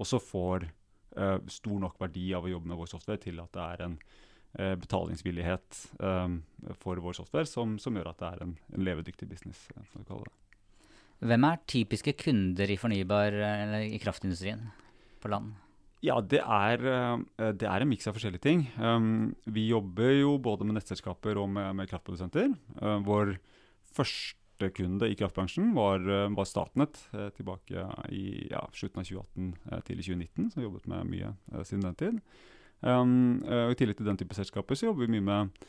også 0.00 0.20
får 0.24 0.66
eh, 0.66 1.38
stor 1.52 1.86
nok 1.86 2.00
verdi 2.00 2.30
av 2.36 2.46
å 2.46 2.52
jobbe 2.54 2.72
med 2.72 2.80
vår 2.80 2.92
software 2.94 3.22
til 3.22 3.40
at 3.42 3.52
det 3.56 3.68
er 3.68 3.88
en 3.88 4.02
betalingsvillighet 4.50 5.76
for 6.82 6.98
vår 6.98 7.14
software 7.14 7.46
som, 7.46 7.76
som, 7.78 7.94
gjør 7.94 8.08
at 8.10 8.18
det 8.18 8.30
er 8.32 8.40
en, 8.42 8.54
en 8.74 8.82
levedyktig 8.82 9.28
business. 9.30 9.60
Eh, 9.76 9.84
for 9.92 10.02
å 10.02 10.08
kalle 10.08 10.26
det. 10.26 10.34
Hvem 11.30 11.46
er 11.46 11.60
typiske 11.70 12.14
kunder 12.18 12.72
i 12.72 12.78
fornybar 12.80 13.36
eller 13.36 13.84
i 13.86 14.00
kraftindustrien 14.02 14.64
på 15.22 15.30
land? 15.30 15.52
Ja, 16.00 16.16
det 16.24 16.40
er, 16.40 16.80
eh, 16.80 17.50
det 17.52 17.66
er 17.68 17.82
en 17.82 17.90
miks 17.90 18.08
av 18.08 18.16
forskjellige 18.16 18.44
ting. 18.46 18.64
Um, 18.80 19.36
vi 19.44 19.66
jobber 19.68 20.14
jo 20.16 20.38
både 20.40 20.64
med 20.64 20.78
nettselskaper 20.78 21.36
og 21.36 21.50
med, 21.52 21.74
med 21.76 21.90
kraftprodusenter. 21.90 22.54
Uh, 22.80 23.02
vår 23.04 23.34
første 23.92 24.70
kunde 24.76 25.10
i 25.10 25.16
kraftbransjen 25.16 25.74
var, 25.76 26.04
var 26.36 26.48
Statnett 26.48 27.02
uh, 27.12 27.28
tilbake 27.36 27.84
i 28.16 28.48
ja, 28.48 28.62
slutten 28.76 29.02
av 29.02 29.10
2018 29.10 29.50
uh, 29.68 29.82
til 29.84 30.00
2019, 30.00 30.48
som 30.54 30.64
jobbet 30.64 30.88
med 30.88 31.12
mye 31.12 31.34
siden 31.68 31.84
den 31.84 32.00
tid. 32.00 32.18
Um, 32.80 33.44
I 33.44 33.76
tillegg 33.76 33.98
til 33.98 34.08
den 34.08 34.16
type 34.20 34.36
selskaper 34.36 34.78
så 34.78 34.88
jobber 34.88 35.04
vi 35.04 35.18
mye 35.18 35.26
med 35.26 35.66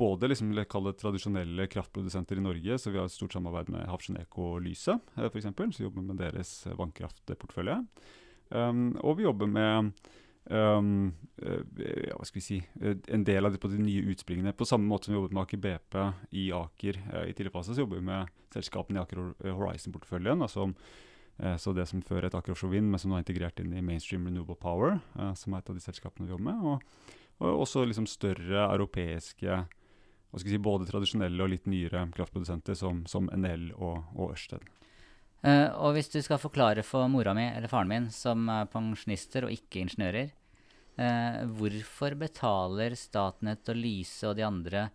både 0.00 0.26
liksom, 0.32 0.54
tradisjonelle 0.66 1.68
kraftprodusenter 1.70 2.40
i 2.40 2.42
Norge, 2.42 2.78
så 2.80 2.90
vi 2.90 2.98
har 2.98 3.06
et 3.06 3.14
stort 3.14 3.36
samarbeid 3.36 3.68
med 3.70 3.84
Hafsjeneco 3.86 4.48
og 4.56 4.64
Lyse, 4.64 4.96
f.eks., 5.14 5.46
som 5.46 5.84
jobber 5.84 6.08
med 6.08 6.18
deres 6.18 6.54
vannkraftportefølje. 6.80 7.76
Um, 8.50 8.96
og 9.06 9.18
vi 9.18 9.26
jobber 9.26 9.50
med 9.50 9.92
um, 10.50 11.12
ja, 11.40 12.16
hva 12.16 12.26
skal 12.26 12.40
vi 12.40 12.44
si, 12.44 12.58
eh, 12.82 12.96
en 13.14 13.24
del 13.24 13.46
av 13.46 13.54
de, 13.54 13.60
på 13.62 13.70
de 13.70 13.78
nye 13.80 14.02
utspringene. 14.12 14.54
På 14.56 14.66
samme 14.68 14.88
måte 14.90 15.06
som 15.06 15.14
vi 15.14 15.20
jobbet 15.20 15.36
med 15.36 15.44
Aker 15.44 15.62
BP 15.62 15.98
i 16.42 16.48
Aker 16.56 16.98
uh, 17.12 17.22
i 17.28 17.36
tidlig 17.36 17.54
fase, 17.54 17.74
så 17.74 17.84
jobber 17.84 18.00
vi 18.00 18.08
med 18.10 18.34
selskapene 18.54 19.00
i 19.00 19.04
Aker 19.04 19.54
Horizon-porteføljen. 19.54 20.42
Altså, 20.46 20.68
uh, 21.40 21.56
så 21.62 21.74
det 21.76 21.86
som 21.90 22.02
før 22.06 22.26
het 22.26 22.36
Aker 22.36 22.56
Offshore 22.56 22.74
Wind, 22.74 22.90
men 22.90 23.02
som 23.02 23.12
nå 23.12 23.20
er 23.20 23.24
integrert 23.24 23.62
inn 23.62 23.74
i 23.74 23.84
Mainstream 23.84 24.26
Renewable 24.28 24.58
Power, 24.58 24.98
uh, 25.18 25.32
som 25.38 25.54
er 25.54 25.62
et 25.62 25.70
av 25.72 25.78
de 25.78 25.84
selskapene 25.84 26.26
vi 26.26 26.34
jobber 26.34 26.50
med. 26.50 26.66
Og, 26.66 27.14
og 27.40 27.66
også 27.66 27.86
liksom 27.86 28.10
større 28.10 28.66
europeiske 28.66 29.62
si, 30.38 30.58
både 30.58 30.86
tradisjonelle 30.90 31.42
og 31.42 31.50
litt 31.54 31.66
nyere 31.70 32.06
kraftprodusenter 32.14 32.76
som, 32.78 33.04
som 33.10 33.30
NL 33.34 33.70
og, 33.76 34.04
og 34.14 34.34
Ørsted. 34.34 34.66
Uh, 35.40 35.72
og 35.80 35.94
hvis 35.96 36.10
du 36.12 36.18
skal 36.20 36.40
forklare 36.40 36.84
for 36.84 37.08
mora 37.08 37.32
mi 37.36 37.46
eller 37.48 37.70
faren 37.70 37.88
min, 37.88 38.08
som 38.12 38.44
er 38.52 38.68
pensjonister 38.68 39.46
og 39.46 39.54
ikke 39.54 39.80
ingeniører, 39.86 40.32
uh, 41.00 41.42
hvorfor 41.56 42.16
betaler 42.20 42.96
Statnett 42.98 43.70
og 43.72 43.80
Lyse 43.80 44.28
og 44.28 44.36
de 44.36 44.44
andre 44.44 44.88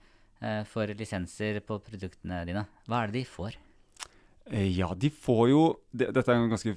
uh, 0.44 0.62
for 0.70 0.94
lisenser 0.94 1.62
på 1.66 1.80
produktene 1.88 2.44
dine? 2.46 2.68
Hva 2.86 3.02
er 3.02 3.14
det 3.14 3.24
de 3.24 3.30
får? 3.30 3.58
Ja, 4.46 4.92
de 4.94 5.10
får 5.10 5.48
jo 5.50 5.62
det, 5.90 6.12
Dette 6.14 6.30
er 6.30 6.38
en 6.38 6.52
ganske 6.52 6.76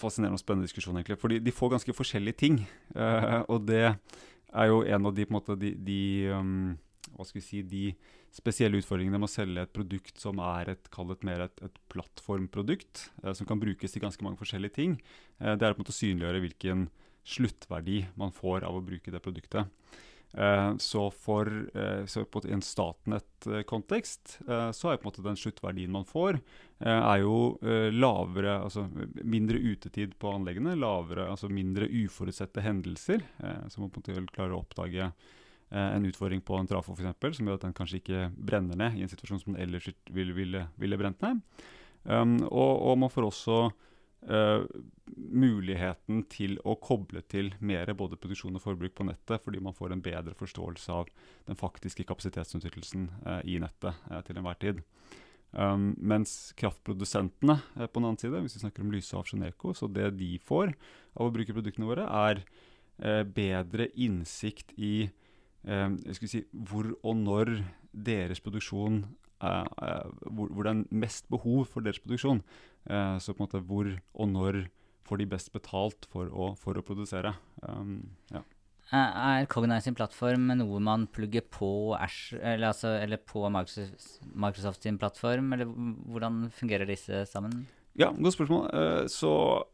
fascinerende 0.00 0.38
og 0.38 0.40
spennende 0.40 0.70
diskusjon, 0.70 0.96
egentlig. 0.96 1.18
fordi 1.20 1.36
de 1.44 1.52
får 1.52 1.74
ganske 1.74 1.92
forskjellige 1.92 2.38
ting. 2.40 2.62
og 2.96 3.66
det 3.68 3.82
er 3.90 4.70
jo 4.70 4.78
en 4.80 5.06
av 5.06 5.12
de, 5.12 5.26
på 5.26 5.34
en 5.34 5.36
måte, 5.36 5.58
de, 5.60 5.74
de 5.76 6.00
um, 6.32 6.78
hva 7.12 7.26
skal 7.28 7.42
vi 7.42 7.44
si, 7.44 7.60
de 7.60 7.82
spesielle 8.34 8.78
utfordringene 8.80 9.18
med 9.18 9.28
å 9.28 9.32
selge 9.32 9.64
et 9.64 9.72
produkt 9.74 10.20
som 10.22 10.40
er 10.44 10.74
et, 10.74 10.90
et 10.90 11.26
mer 11.26 11.46
et, 11.46 11.64
et 11.66 11.80
plattformprodukt, 11.92 13.08
eh, 13.24 13.34
som 13.36 13.48
kan 13.48 13.60
brukes 13.62 13.94
til 13.94 14.04
ganske 14.04 14.24
mange 14.26 14.40
forskjellige 14.40 14.76
ting, 14.78 14.96
eh, 15.40 15.56
det 15.56 15.66
er 15.66 15.74
på 15.74 15.80
en 15.80 15.84
måte 15.84 15.94
å 15.96 16.00
synliggjøre 16.00 16.44
hvilken 16.46 16.88
sluttverdi 17.26 18.04
man 18.18 18.32
får 18.34 18.64
av 18.66 18.78
å 18.78 18.84
bruke 18.84 19.12
det 19.12 19.22
produktet. 19.22 19.68
Eh, 20.30 20.76
så 20.78 21.08
for 21.10 21.48
eh, 21.74 22.04
så 22.06 22.22
på 22.22 22.42
en 22.46 22.62
Statnett-kontekst 22.62 24.36
eh, 24.46 24.68
så 24.70 24.92
er 24.92 25.00
på 25.00 25.08
en 25.08 25.10
måte 25.10 25.24
den 25.26 25.40
sluttverdien 25.40 25.90
man 25.90 26.06
får, 26.06 26.38
eh, 26.84 27.00
er 27.00 27.24
jo 27.24 27.58
lavere, 27.90 28.60
altså 28.62 28.86
mindre 29.26 29.58
utetid 29.58 30.14
på 30.22 30.30
anleggene, 30.36 30.78
lavere, 30.78 31.26
altså 31.32 31.50
mindre 31.50 31.90
uforutsette 31.90 32.62
hendelser, 32.62 33.26
som 33.68 33.82
man 33.82 33.90
på 33.90 34.04
en 34.04 34.22
måte 34.22 34.34
klarer 34.36 34.54
å 34.54 34.62
oppdage 34.62 35.10
Eh, 35.10 35.39
en 35.70 36.06
utfordring 36.08 36.40
på 36.42 36.56
en 36.58 36.66
trafo 36.66 36.96
f.eks., 36.96 37.36
som 37.36 37.46
gjør 37.46 37.60
at 37.60 37.64
den 37.68 37.74
kanskje 37.78 38.00
ikke 38.00 38.24
brenner 38.34 38.78
ned 38.78 38.96
i 38.98 39.04
en 39.04 39.10
situasjon 39.12 39.38
som 39.38 39.52
den 39.54 39.62
ellers 39.62 39.86
ville, 40.10 40.34
ville, 40.34 40.64
ville 40.82 40.98
brent 40.98 41.22
ned. 41.22 41.44
Um, 42.04 42.38
og, 42.48 42.72
og, 42.80 42.96
man 42.98 43.12
får 43.12 43.26
også 43.26 43.56
uh, 43.68 44.62
muligheten 45.16 46.22
til 46.32 46.56
å 46.64 46.76
koble 46.80 47.22
til 47.28 47.52
mer 47.60 47.92
både 47.96 48.18
produksjon 48.20 48.56
og 48.56 48.64
forbruk 48.64 48.94
på 48.96 49.06
nettet, 49.08 49.42
fordi 49.44 49.60
man 49.62 49.76
får 49.76 49.94
en 49.94 50.04
bedre 50.04 50.36
forståelse 50.38 50.96
av 50.96 51.10
den 51.48 51.60
faktiske 51.60 52.06
kapasitetsutnyttelsen 52.08 53.10
uh, 53.26 53.40
i 53.44 53.58
nettet 53.60 54.00
uh, 54.08 54.20
til 54.26 54.40
enhver 54.40 54.60
tid. 54.62 54.82
Um, 55.50 55.92
mens 55.98 56.54
kraftprodusentene 56.60 57.58
på 57.76 57.98
den 57.98 58.06
annen 58.06 58.20
side, 58.20 58.40
hvis 58.40 58.56
vi 58.56 58.64
snakker 58.64 58.84
om 58.84 58.92
Lyse 58.94 59.16
og 59.16 59.24
Afsjoneco, 59.24 59.74
så 59.76 59.90
det 59.90 60.12
de 60.16 60.36
får 60.46 60.72
av 61.18 61.26
å 61.26 61.32
bruke 61.34 61.56
produktene 61.56 61.90
våre, 61.90 62.06
er 62.06 62.44
bedre 63.32 63.86
innsikt 63.96 64.74
i 64.76 65.08
eh, 65.66 66.14
si, 66.26 66.44
hvor 66.52 66.92
og 67.02 67.16
når 67.16 67.54
deres 67.92 68.40
produksjon 68.40 69.02
eh, 69.42 69.64
eh, 69.82 70.06
hvor, 70.28 70.50
hvor, 70.50 70.66
det 70.66 70.72
er 70.72 71.00
mest 71.02 71.28
behov 71.30 71.66
for 71.70 71.84
deres 71.84 72.00
produksjon. 72.02 72.42
Eh, 72.86 73.16
så 73.18 73.34
på 73.34 73.40
en 73.42 73.48
måte 73.48 73.64
hvor 73.66 73.90
og 74.14 74.30
når 74.30 74.62
får 75.08 75.20
de 75.20 75.26
best 75.26 75.52
betalt 75.52 76.06
for 76.12 76.30
å, 76.30 76.52
for 76.60 76.78
å 76.78 76.84
produsere. 76.86 77.34
Um, 77.66 78.12
ja. 78.30 78.44
Er 78.94 79.46
Cognize 79.50 79.86
sin 79.86 79.94
plattform 79.94 80.48
noe 80.58 80.78
man 80.82 81.06
plugger 81.10 81.42
på, 81.46 81.96
Ash, 81.98 82.34
eller, 82.34 82.72
altså, 82.72 82.94
eller 82.98 83.18
på 83.22 83.42
Microsoft, 83.50 84.20
Microsoft, 84.34 84.86
sin 84.86 84.98
plattform, 84.98 85.52
eller 85.54 85.70
hvordan 86.10 86.48
fungerer 86.54 86.90
disse 86.90 87.24
sammen? 87.30 87.64
Ja, 87.98 88.10
godt 88.10 88.34
spørsmål. 88.34 88.66
Så, 89.10 89.32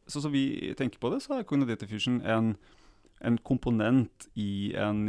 så, 0.08 0.20
så, 0.20 0.32
vi 0.32 0.72
tenker 0.76 1.00
på 1.00 1.12
det, 1.12 1.22
så 1.24 1.36
er 1.38 1.48
Cognitive 1.48 1.88
Fusion 1.88 2.20
en 2.24 2.54
en 3.20 3.38
komponent 3.38 4.28
i 4.34 4.74
en, 4.76 5.08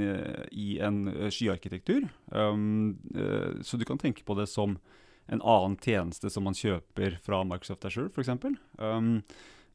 i 0.52 0.78
en 0.80 1.08
eh, 1.12 1.28
skyarkitektur. 1.34 2.08
Um, 2.32 2.98
uh, 3.16 3.60
så 3.62 3.78
du 3.78 3.86
kan 3.86 4.00
tenke 4.00 4.24
på 4.24 4.38
det 4.40 4.48
som 4.48 4.78
en 5.28 5.44
annen 5.44 5.76
tjeneste 5.84 6.32
som 6.32 6.48
man 6.48 6.56
kjøper 6.56 7.20
fra 7.24 7.44
Microsoft 7.44 7.86
Azure, 7.90 8.12
f.eks. 8.14 8.32
Um, 8.80 9.22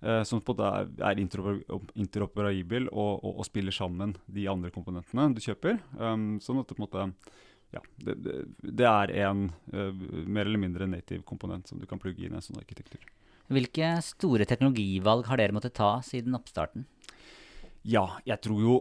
uh, 0.00 0.22
som 0.24 0.40
på 0.40 0.56
er, 0.64 0.88
er 1.04 1.20
interoperabel 1.20 2.88
og, 2.88 3.14
og, 3.20 3.32
og, 3.34 3.46
spiller 3.48 3.74
sammen 3.76 4.16
de 4.26 4.48
andre 4.48 4.72
komponentene 4.72 5.32
du 5.36 5.42
kjøper. 5.44 5.82
Um, 6.00 6.38
sånn 6.40 6.62
at 6.62 6.70
det 6.70 6.78
på 6.78 6.82
en 6.82 6.88
måte 6.88 7.08
ja, 7.72 7.80
det, 8.04 8.16
det 8.60 8.88
er 8.88 9.12
en 9.26 9.46
uh, 9.72 9.92
mer 10.24 10.48
eller 10.48 10.60
mindre 10.60 10.88
native 10.88 11.24
komponent 11.28 11.68
som 11.68 11.80
du 11.80 11.88
kan 11.88 12.00
plugge 12.00 12.24
inn 12.24 12.32
i 12.32 12.40
en 12.40 12.44
sånn 12.44 12.60
arkitektur. 12.60 13.04
Hvilke 13.52 13.96
store 14.04 14.46
teknologivalg 14.48 15.26
har 15.28 15.40
dere 15.40 15.52
måttet 15.56 15.74
ta 15.76 15.98
siden 16.04 16.36
oppstarten? 16.38 16.86
Ja, 17.88 18.06
jeg 18.28 18.40
tror 18.44 18.62
jo 18.62 18.80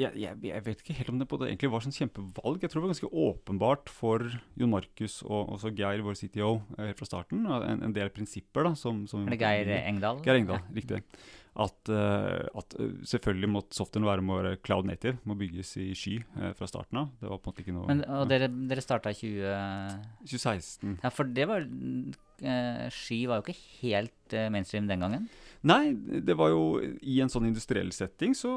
jeg, 0.00 0.16
jeg, 0.16 0.38
jeg, 0.48 0.64
vet 0.64 0.80
ikke 0.80 0.94
helt 0.96 1.10
om 1.12 1.18
det, 1.20 1.26
det 1.28 1.48
egentlig 1.50 1.70
var 1.74 1.82
sånn 1.84 1.94
kjempevalg. 1.94 2.62
Jeg 2.64 2.72
tror 2.72 2.80
det 2.80 2.86
var 2.86 2.92
ganske 2.94 3.10
åpenbart 3.26 3.92
for 3.92 4.24
Jon 4.58 4.72
Markus 4.72 5.18
og 5.26 5.52
også 5.58 5.72
Geir, 5.76 6.00
vår 6.06 6.16
CTO, 6.16 6.54
eh, 6.78 6.88
helt 6.88 7.02
fra 7.02 7.08
starten. 7.10 7.44
En, 7.44 7.84
en 7.84 7.94
del 7.94 8.10
prinsipper. 8.14 8.70
da. 8.70 8.72
Som, 8.78 9.04
som, 9.10 9.26
er 9.28 9.36
det 9.36 9.42
Geir 9.42 9.70
Engdahl? 9.82 10.22
Geir 10.24 10.40
Engdahl, 10.40 10.62
ja. 10.64 10.74
riktig. 10.78 11.02
At, 11.52 11.76
uh, 11.92 12.48
at 12.56 12.74
uh, 12.80 12.94
selvfølgelig 13.04 13.50
må 13.52 13.60
softwaren 13.76 14.08
være 14.08 14.24
more 14.24 14.54
cloud 14.64 14.88
native, 14.88 15.18
må 15.28 15.36
bygges 15.36 15.74
i 15.84 15.90
sky 15.98 16.16
uh, 16.38 16.54
fra 16.56 16.68
starten 16.70 17.02
av. 17.02 17.12
Det 17.20 17.28
var 17.28 17.42
på 17.42 17.50
en 17.50 17.52
måte 17.52 17.64
ikke 17.66 17.76
noe... 17.76 17.88
Men, 17.90 18.00
og 18.08 18.24
dere, 18.32 18.48
dere 18.48 18.84
starta 18.84 19.12
i 19.12 19.18
20... 19.20 19.52
2016. 20.24 21.00
Ja, 21.04 21.12
for 21.12 21.28
det 21.28 21.48
var 21.50 21.68
Sky 22.90 23.20
var 23.30 23.38
jo 23.38 23.52
ikke 23.52 23.60
helt 23.84 24.34
mainstream 24.50 24.88
den 24.90 25.04
gangen? 25.04 25.28
Nei, 25.62 25.92
det 25.94 26.34
var 26.34 26.50
jo 26.50 26.62
i 26.82 27.20
en 27.22 27.30
sånn 27.30 27.46
industriell 27.46 27.92
setting 27.94 28.34
så, 28.34 28.50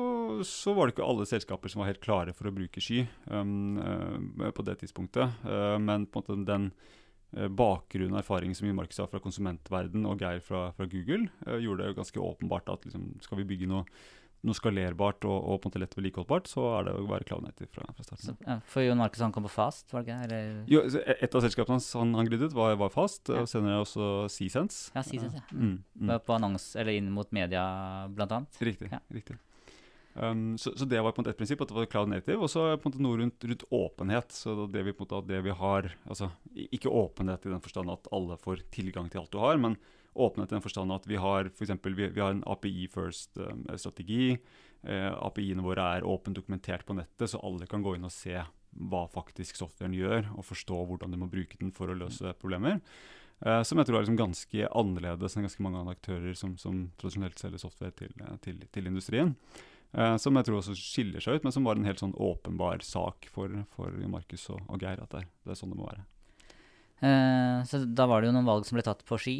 så, 0.48 0.74
var 0.74 0.88
det 0.88 0.96
ikke 0.96 1.06
alle 1.06 1.28
selskaper 1.30 1.70
som 1.70 1.84
var 1.84 1.92
helt 1.92 2.02
klare 2.02 2.34
for 2.34 2.50
å 2.50 2.54
bruke 2.56 2.82
sky 2.82 3.04
um, 3.30 3.78
uh, 3.78 4.50
på 4.50 4.66
det 4.66 4.80
tidspunktet. 4.82 5.38
Uh, 5.46 5.78
men 5.78 6.08
på 6.10 6.24
en 6.24 6.26
måte 6.26 6.50
den 6.50 6.68
uh, 7.38 7.46
bakgrunnen 7.46 8.18
og 8.18 8.24
erfaringen 8.24 8.58
som 8.58 8.72
Markus 8.74 9.04
har 9.04 9.12
fra 9.12 9.22
konsumentverden 9.22 10.10
og 10.10 10.26
Geir 10.26 10.42
fra, 10.42 10.72
fra 10.74 10.90
Google, 10.90 11.30
gjorde 11.62 11.84
det 11.84 11.92
jo 11.92 12.00
ganske 12.02 12.26
åpenbart 12.32 12.74
at 12.74 12.90
liksom, 12.90 13.12
skal 13.22 13.44
vi 13.44 13.50
bygge 13.54 13.70
noe 13.70 13.86
noe 14.46 14.58
skalerbart 14.58 15.26
og, 15.28 15.36
og, 15.36 15.60
på 15.62 15.68
en 15.68 15.72
måte 15.72 15.82
lett 15.82 15.96
vedlikeholdbart, 15.98 16.50
så 16.52 16.66
er 16.78 16.88
det 16.88 16.96
å 16.98 17.06
være 17.10 17.28
cloud 17.30 17.46
native 17.48 17.72
fra, 17.74 17.88
fra 17.98 18.06
starten. 18.06 18.28
Så, 18.28 18.36
ja, 18.46 18.60
for 18.72 18.86
Jon 18.86 19.02
Markus 19.02 19.24
han 19.26 19.34
kom 19.36 19.48
på 19.48 19.54
Fast, 19.56 19.88
var 19.94 20.06
det 20.06 20.16
ikke? 20.16 20.68
Jo, 20.72 20.84
et 21.16 21.38
av 21.38 21.46
selskapene 21.46 21.82
han, 21.82 22.14
han 22.20 22.30
glidde 22.30 22.52
var, 22.56 22.78
var 22.82 22.94
Fast, 22.94 23.32
ja. 23.32 23.42
og 23.42 23.50
senere 23.52 23.82
også 23.84 24.12
Seasense. 24.32 24.94
Ja, 24.96 25.04
Seasense, 25.06 25.42
ja. 25.42 25.58
Mm, 25.58 25.80
mm. 25.98 26.16
På 26.28 26.38
annons, 26.38 26.72
eller 26.80 26.98
inn 27.00 27.12
mot 27.14 27.30
media, 27.36 27.66
blant 28.14 28.38
annet. 28.40 28.64
Riktig. 28.70 28.92
Ja. 28.94 29.02
riktig. 29.14 29.40
Um, 30.16 30.58
så, 30.58 30.72
så, 30.78 30.86
det 30.88 31.02
var 31.04 31.12
på 31.12 31.20
en 31.20 31.26
måte 31.26 31.34
et 31.34 31.40
prinsipp, 31.40 31.60
at 31.60 31.72
det 31.72 31.76
var 31.76 31.90
cloud 31.92 32.12
native. 32.12 32.40
Og 32.40 32.52
så 32.52 32.70
på 32.80 32.88
en 32.88 32.94
måte 32.94 33.04
noe 33.04 33.20
rundt, 33.20 33.44
rundt, 33.44 33.68
åpenhet. 33.76 34.32
så 34.32 34.56
det 34.72 34.86
vi 34.88 34.94
på 34.96 35.04
en 35.04 35.10
måte, 35.10 35.28
det 35.28 35.42
vi 35.44 35.56
har, 35.60 35.92
altså 36.08 36.32
Ikke 36.72 36.94
åpenhet 36.94 37.46
i 37.46 37.52
den 37.52 37.64
forstand 37.64 37.92
at 37.92 38.08
alle 38.16 38.40
får 38.40 38.64
tilgang 38.72 39.12
til 39.12 39.24
alt 39.24 39.34
du 39.36 39.42
har, 39.44 39.60
men 39.60 39.76
åpenhet 40.16 40.52
i 40.52 40.56
den 40.58 40.64
forstand 40.64 40.96
at 40.96 41.08
vi 41.10 41.20
har 41.22 41.50
for 41.52 41.68
eksempel, 41.68 41.96
vi, 41.98 42.10
vi 42.16 42.24
har 42.24 42.36
en 42.36 42.46
API 42.48 42.88
first-strategi. 42.92 44.36
Um, 44.36 44.90
uh, 44.90 45.12
API-ene 45.28 45.66
våre 45.66 45.90
er 45.98 46.08
åpent 46.08 46.38
dokumentert 46.38 46.86
på 46.88 46.96
nettet, 46.98 47.32
så 47.32 47.42
alle 47.44 47.68
kan 47.70 47.84
gå 47.86 47.96
inn 47.98 48.08
og 48.08 48.14
se 48.14 48.38
hva 48.76 49.06
faktisk 49.08 49.58
softwaren 49.58 49.96
gjør, 49.96 50.32
og 50.36 50.46
forstå 50.46 50.82
hvordan 50.90 51.14
de 51.14 51.20
må 51.20 51.30
bruke 51.32 51.60
den 51.60 51.72
for 51.76 51.92
å 51.92 51.98
løse 51.98 52.34
problemer. 52.42 52.82
Eh, 53.44 53.62
som 53.68 53.80
jeg 53.80 53.88
tror 53.88 54.00
er 54.00 54.06
liksom 54.06 54.20
ganske 54.20 54.68
annerledes 54.80 55.36
enn 55.36 55.46
ganske 55.48 55.64
mange 55.64 55.82
andre 55.82 55.96
aktører 55.98 56.36
som, 56.40 56.56
som 56.60 56.86
tradisjonelt 57.00 57.40
selger 57.40 57.62
software 57.62 57.96
til, 58.00 58.14
til, 58.44 58.62
til 58.72 58.92
industrien. 58.92 59.34
Eh, 59.96 60.16
som 60.22 60.36
jeg 60.40 60.48
tror 60.48 60.62
også 60.62 60.76
skiller 60.80 61.24
seg 61.24 61.38
ut, 61.38 61.48
men 61.48 61.56
som 61.56 61.68
var 61.68 61.80
en 61.80 61.88
helt 61.88 62.02
sånn 62.02 62.16
åpenbar 62.16 62.84
sak 62.86 63.30
for, 63.32 63.52
for 63.76 63.96
Markus 64.12 64.48
og, 64.54 64.64
og, 64.68 64.80
Geir. 64.82 65.04
At 65.04 65.18
det 65.18 65.26
det 65.44 65.54
er, 65.54 65.60
sånn 65.60 65.76
det 65.76 65.80
må 65.80 65.90
være. 65.90 66.06
Uh, 67.04 67.62
så 67.68 67.82
da 67.86 68.08
var 68.08 68.22
det 68.22 68.30
jo 68.30 68.36
noen 68.38 68.48
valg 68.48 68.68
som 68.68 68.78
ble 68.78 68.86
tatt 68.86 69.04
på 69.08 69.20
ski. 69.20 69.38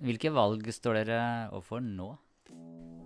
hvilke 0.00 0.32
valg 0.32 0.68
står 0.72 1.02
dere 1.02 1.20
overfor 1.52 1.84
nå? 1.84 2.14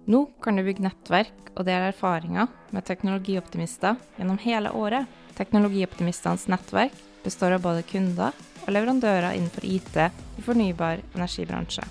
Nå 0.09 0.23
kan 0.41 0.57
du 0.57 0.65
bygge 0.65 0.87
nettverk 0.87 1.51
og 1.53 1.67
dele 1.69 1.91
erfaringer 1.91 2.49
med 2.73 2.87
teknologioptimister 2.89 3.99
gjennom 4.17 4.39
hele 4.41 4.73
året. 4.73 5.05
Teknologioptimistenes 5.37 6.47
nettverk 6.49 6.95
består 7.25 7.59
av 7.59 7.67
både 7.67 7.85
kunder 7.85 8.33
og 8.65 8.71
leverandører 8.73 9.37
innenfor 9.37 9.67
IT 9.69 9.99
i 10.01 10.45
fornybar 10.47 11.03
energibransje. 11.13 11.85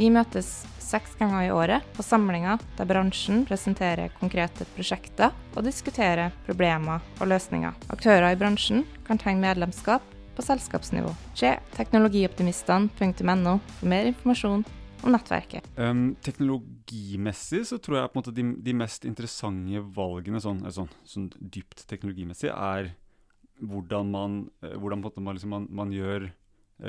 Vi 0.00 0.08
møtes 0.08 0.62
seks 0.80 1.18
ganger 1.20 1.44
i 1.44 1.52
året 1.52 1.84
på 1.94 2.02
samlinger 2.02 2.62
der 2.78 2.88
bransjen 2.88 3.44
presenterer 3.44 4.08
konkrete 4.16 4.64
prosjekter 4.72 5.34
og 5.52 5.66
diskuterer 5.66 6.32
problemer 6.46 7.04
og 7.20 7.28
løsninger. 7.28 7.76
Aktører 7.92 8.32
i 8.32 8.40
bransjen 8.40 8.86
kan 9.04 9.20
tegne 9.20 9.44
medlemskap 9.44 10.02
på 10.40 10.46
selskapsnivå. 10.46 11.12
Se 11.36 11.52
teknologioptimistene.no 11.76 13.58
for 13.76 13.90
mer 13.92 14.08
informasjon 14.08 14.64
om 15.04 15.12
nettverket? 15.12 15.66
Um, 15.76 16.14
teknologimessig 16.24 17.66
så 17.68 17.78
tror 17.82 17.98
jeg 17.98 18.12
på 18.12 18.16
en 18.16 18.22
måte 18.22 18.34
de, 18.36 18.46
de 18.64 18.74
mest 18.76 19.04
interessante 19.08 19.82
valgene, 19.96 20.40
sånn, 20.40 20.62
sånn, 20.72 20.90
sånn, 21.04 21.28
dypt 21.36 21.84
teknologimessig, 21.90 22.52
er 22.54 22.94
hvordan 23.60 24.12
man, 24.12 24.42
eh, 24.64 24.76
hvordan 24.80 25.04
man, 25.04 25.34
liksom, 25.36 25.52
man, 25.52 25.68
man 25.82 25.92
gjør 25.92 26.30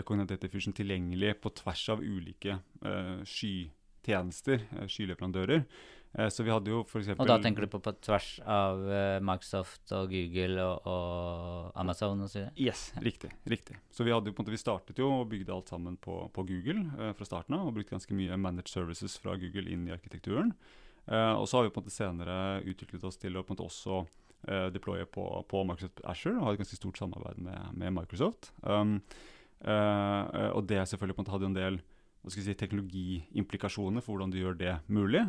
Cognitive 0.07 0.39
Diffusion 0.39 0.71
tilgjengelig 0.71 1.33
på 1.43 1.51
tvers 1.51 1.81
av 1.91 1.99
ulike 1.99 2.55
uh, 2.55 3.17
skytjenester, 3.27 4.63
uh, 4.77 4.85
skyleverandører. 4.87 5.65
Eh, 6.13 6.27
så 6.29 6.43
vi 6.43 6.51
hadde 6.51 6.71
jo 6.71 6.81
for 6.89 6.99
eksempel, 6.99 7.23
Og 7.23 7.29
da 7.29 7.37
tenker 7.39 7.63
du 7.63 7.71
på 7.71 7.79
på 7.79 7.93
tvers 8.03 8.27
av 8.43 8.81
uh, 8.83 9.19
Microsoft 9.23 9.93
og 9.95 10.11
Google 10.11 10.59
og, 10.65 10.87
og 10.91 11.71
Amazon 11.79 12.19
osv.? 12.25 12.49
Yes, 12.59 12.89
riktig. 12.99 13.31
riktig. 13.47 13.77
Så 13.91 14.03
vi, 14.03 14.11
hadde 14.11 14.27
jo, 14.27 14.35
på 14.35 14.41
en 14.41 14.45
måte, 14.45 14.55
vi 14.57 14.59
startet 14.59 14.99
jo 14.99 15.07
og 15.21 15.29
bygde 15.31 15.53
alt 15.55 15.71
sammen 15.71 15.95
på, 15.97 16.25
på 16.35 16.45
Google 16.49 16.83
eh, 16.99 17.13
fra 17.15 17.27
starten 17.27 17.55
av. 17.55 17.67
Og 17.67 17.77
brukte 17.77 17.95
ganske 17.95 18.17
mye 18.17 18.39
managed 18.39 18.73
services 18.73 19.15
fra 19.21 19.37
Google 19.39 19.71
inn 19.71 19.87
i 19.87 19.95
arkitekturen. 19.95 20.51
Eh, 21.07 21.33
og 21.33 21.47
så 21.47 21.59
har 21.59 21.67
vi 21.67 21.71
på 21.71 21.79
en 21.79 21.87
måte 21.87 21.95
senere 21.95 22.35
utviklet 22.67 23.07
oss 23.07 23.19
til 23.21 23.39
å 23.39 23.45
på 23.45 23.53
en 23.53 23.59
måte 23.59 23.69
også 23.69 24.03
deploye 24.73 25.03
på, 25.05 25.21
på, 25.45 25.59
Microsoft 25.69 25.99
Asher 26.09 26.33
og 26.33 26.47
ha 26.47 26.53
et 26.55 26.61
ganske 26.63 26.73
stort 26.73 26.97
samarbeid 26.97 27.37
med, 27.45 27.75
med 27.77 27.93
Microsoft. 27.93 28.47
Um, 28.65 28.95
og 29.61 30.63
det 30.65 30.79
selvfølgelig 30.89 31.13
på 31.13 31.21
en 31.21 31.27
måte 31.27 31.33
hadde 31.35 31.49
en 31.51 31.57
del 31.59 31.77
hva 32.23 32.33
skal 32.33 32.47
si, 32.47 32.55
teknologiimplikasjoner 32.57 34.01
for 34.01 34.15
hvordan 34.15 34.33
du 34.33 34.39
gjør 34.39 34.57
det 34.57 34.73
mulig. 34.89 35.27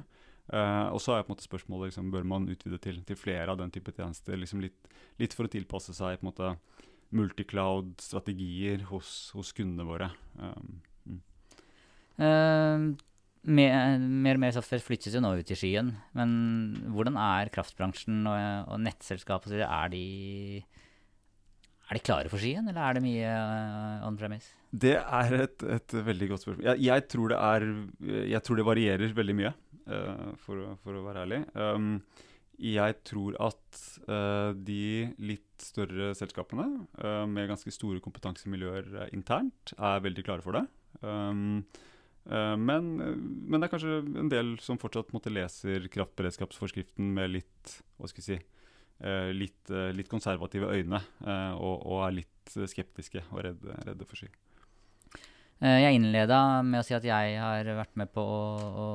Uh, 0.50 0.90
og 0.90 0.99
så 1.00 1.14
er 1.14 1.22
på 1.22 1.30
en 1.30 1.37
måte 1.37 1.46
spørsmålet 1.46 1.92
liksom, 1.92 2.11
bør 2.12 2.26
man 2.28 2.49
utvide 2.50 2.80
til, 2.82 2.99
til, 3.06 3.18
flere 3.18 3.52
av 3.52 3.61
den 3.61 3.70
type 3.72 3.94
tjenester. 3.94 4.37
Liksom 4.40 4.64
litt, 4.64 4.90
litt, 5.22 5.37
for 5.37 5.46
å 5.46 5.52
tilpasse 5.52 5.94
seg 5.96 6.18
på 6.18 6.26
en 6.26 6.30
måte 6.32 6.50
multicloud-strategier 7.12 8.88
hos, 8.90 9.30
hos, 9.37 9.52
kundene 9.56 9.87
våre. 9.87 10.11
Um, 10.40 10.75
mm. 11.06 11.22
uh, 12.18 12.87
mer, 13.42 13.99
mer 14.02 14.38
og 14.38 14.44
mer 14.44 14.54
software 14.56 14.84
flyttes 14.84 15.14
jo 15.14 15.22
nå 15.22 15.34
ut 15.38 15.54
i 15.54 15.58
skyen. 15.58 15.94
Men 16.18 16.34
hvordan 16.90 17.18
er 17.20 17.52
kraftbransjen 17.54 18.25
og, 18.26 18.72
og 18.72 18.82
nettselskap 18.82 19.46
osv.? 19.49 19.62
Er 19.62 19.92
de 19.94 20.06
er 21.92 21.99
de 21.99 22.06
klare 22.06 22.30
for 22.32 22.40
skyen, 22.40 22.64
eller 22.70 22.80
er 22.80 22.96
det 22.96 23.02
mye 23.04 23.28
uh, 23.28 24.06
on 24.08 24.16
premise? 24.16 24.54
Det 24.72 24.94
er 24.96 25.34
et, 25.37 25.64
et 25.76 25.94
veldig 26.06 26.28
godt 26.30 26.44
spørsmål. 26.46 26.64
Jeg, 26.70 26.84
jeg, 26.87 27.04
tror 27.12 27.34
er, 27.37 27.66
jeg, 28.30 28.40
tror 28.46 28.56
det 28.56 28.64
varierer 28.64 29.12
veldig 29.18 29.34
mye. 29.37 29.50
Uh, 29.83 30.35
for, 30.39 30.62
for, 30.85 30.95
å 30.95 31.07
være 31.07 31.25
ærlig. 31.27 31.41
Um, 31.59 31.97
jeg 32.62 32.99
tror 33.09 33.35
at 33.43 33.79
uh, 34.07 34.53
de 34.55 35.09
litt 35.19 35.65
større 35.65 36.12
selskapene 36.15 36.67
uh, 37.03 37.25
med 37.27 37.49
ganske 37.51 37.73
store 37.75 38.03
kompetansemiljøer 38.05 39.09
internt 39.11 39.75
er 39.79 40.05
veldig 40.05 40.27
klare 40.27 40.45
for 40.45 40.59
det. 40.59 40.67
Um, 41.03 41.65
men, 42.23 42.91
men, 43.03 43.57
det 43.57 43.66
er 43.66 43.71
kanskje 43.73 43.97
en 44.21 44.29
del 44.31 44.53
som 44.62 44.79
fortsatt 44.79 45.09
måtte 45.11 45.33
leser 45.33 45.88
kraftberedskapsforskriften 45.90 47.09
med 47.16 47.33
litt 47.33 47.73
hva 47.99 48.07
skal 48.07 48.23
jeg 48.23 48.29
si, 48.29 48.37
litt, 49.35 49.73
litt, 49.99 50.07
konservative 50.07 50.68
øyne 50.71 51.01
og, 51.57 51.83
og, 51.83 51.97
er 52.07 52.14
litt 52.21 52.55
skeptiske 52.71 53.25
og 53.33 53.42
redde, 53.49 53.75
redde 53.88 54.07
for 54.07 54.23
sky. 54.23 54.31
Eh, 55.62 55.79
jeg 55.85 55.94
innleda 56.01 56.38
med 56.66 56.81
å 56.81 56.85
si 56.87 56.94
at 56.96 57.05
jeg 57.07 57.37
har 57.38 57.68
vært 57.79 57.94
med 58.01 58.11
på 58.11 58.22
å, 58.22 58.38
å, 58.59 58.87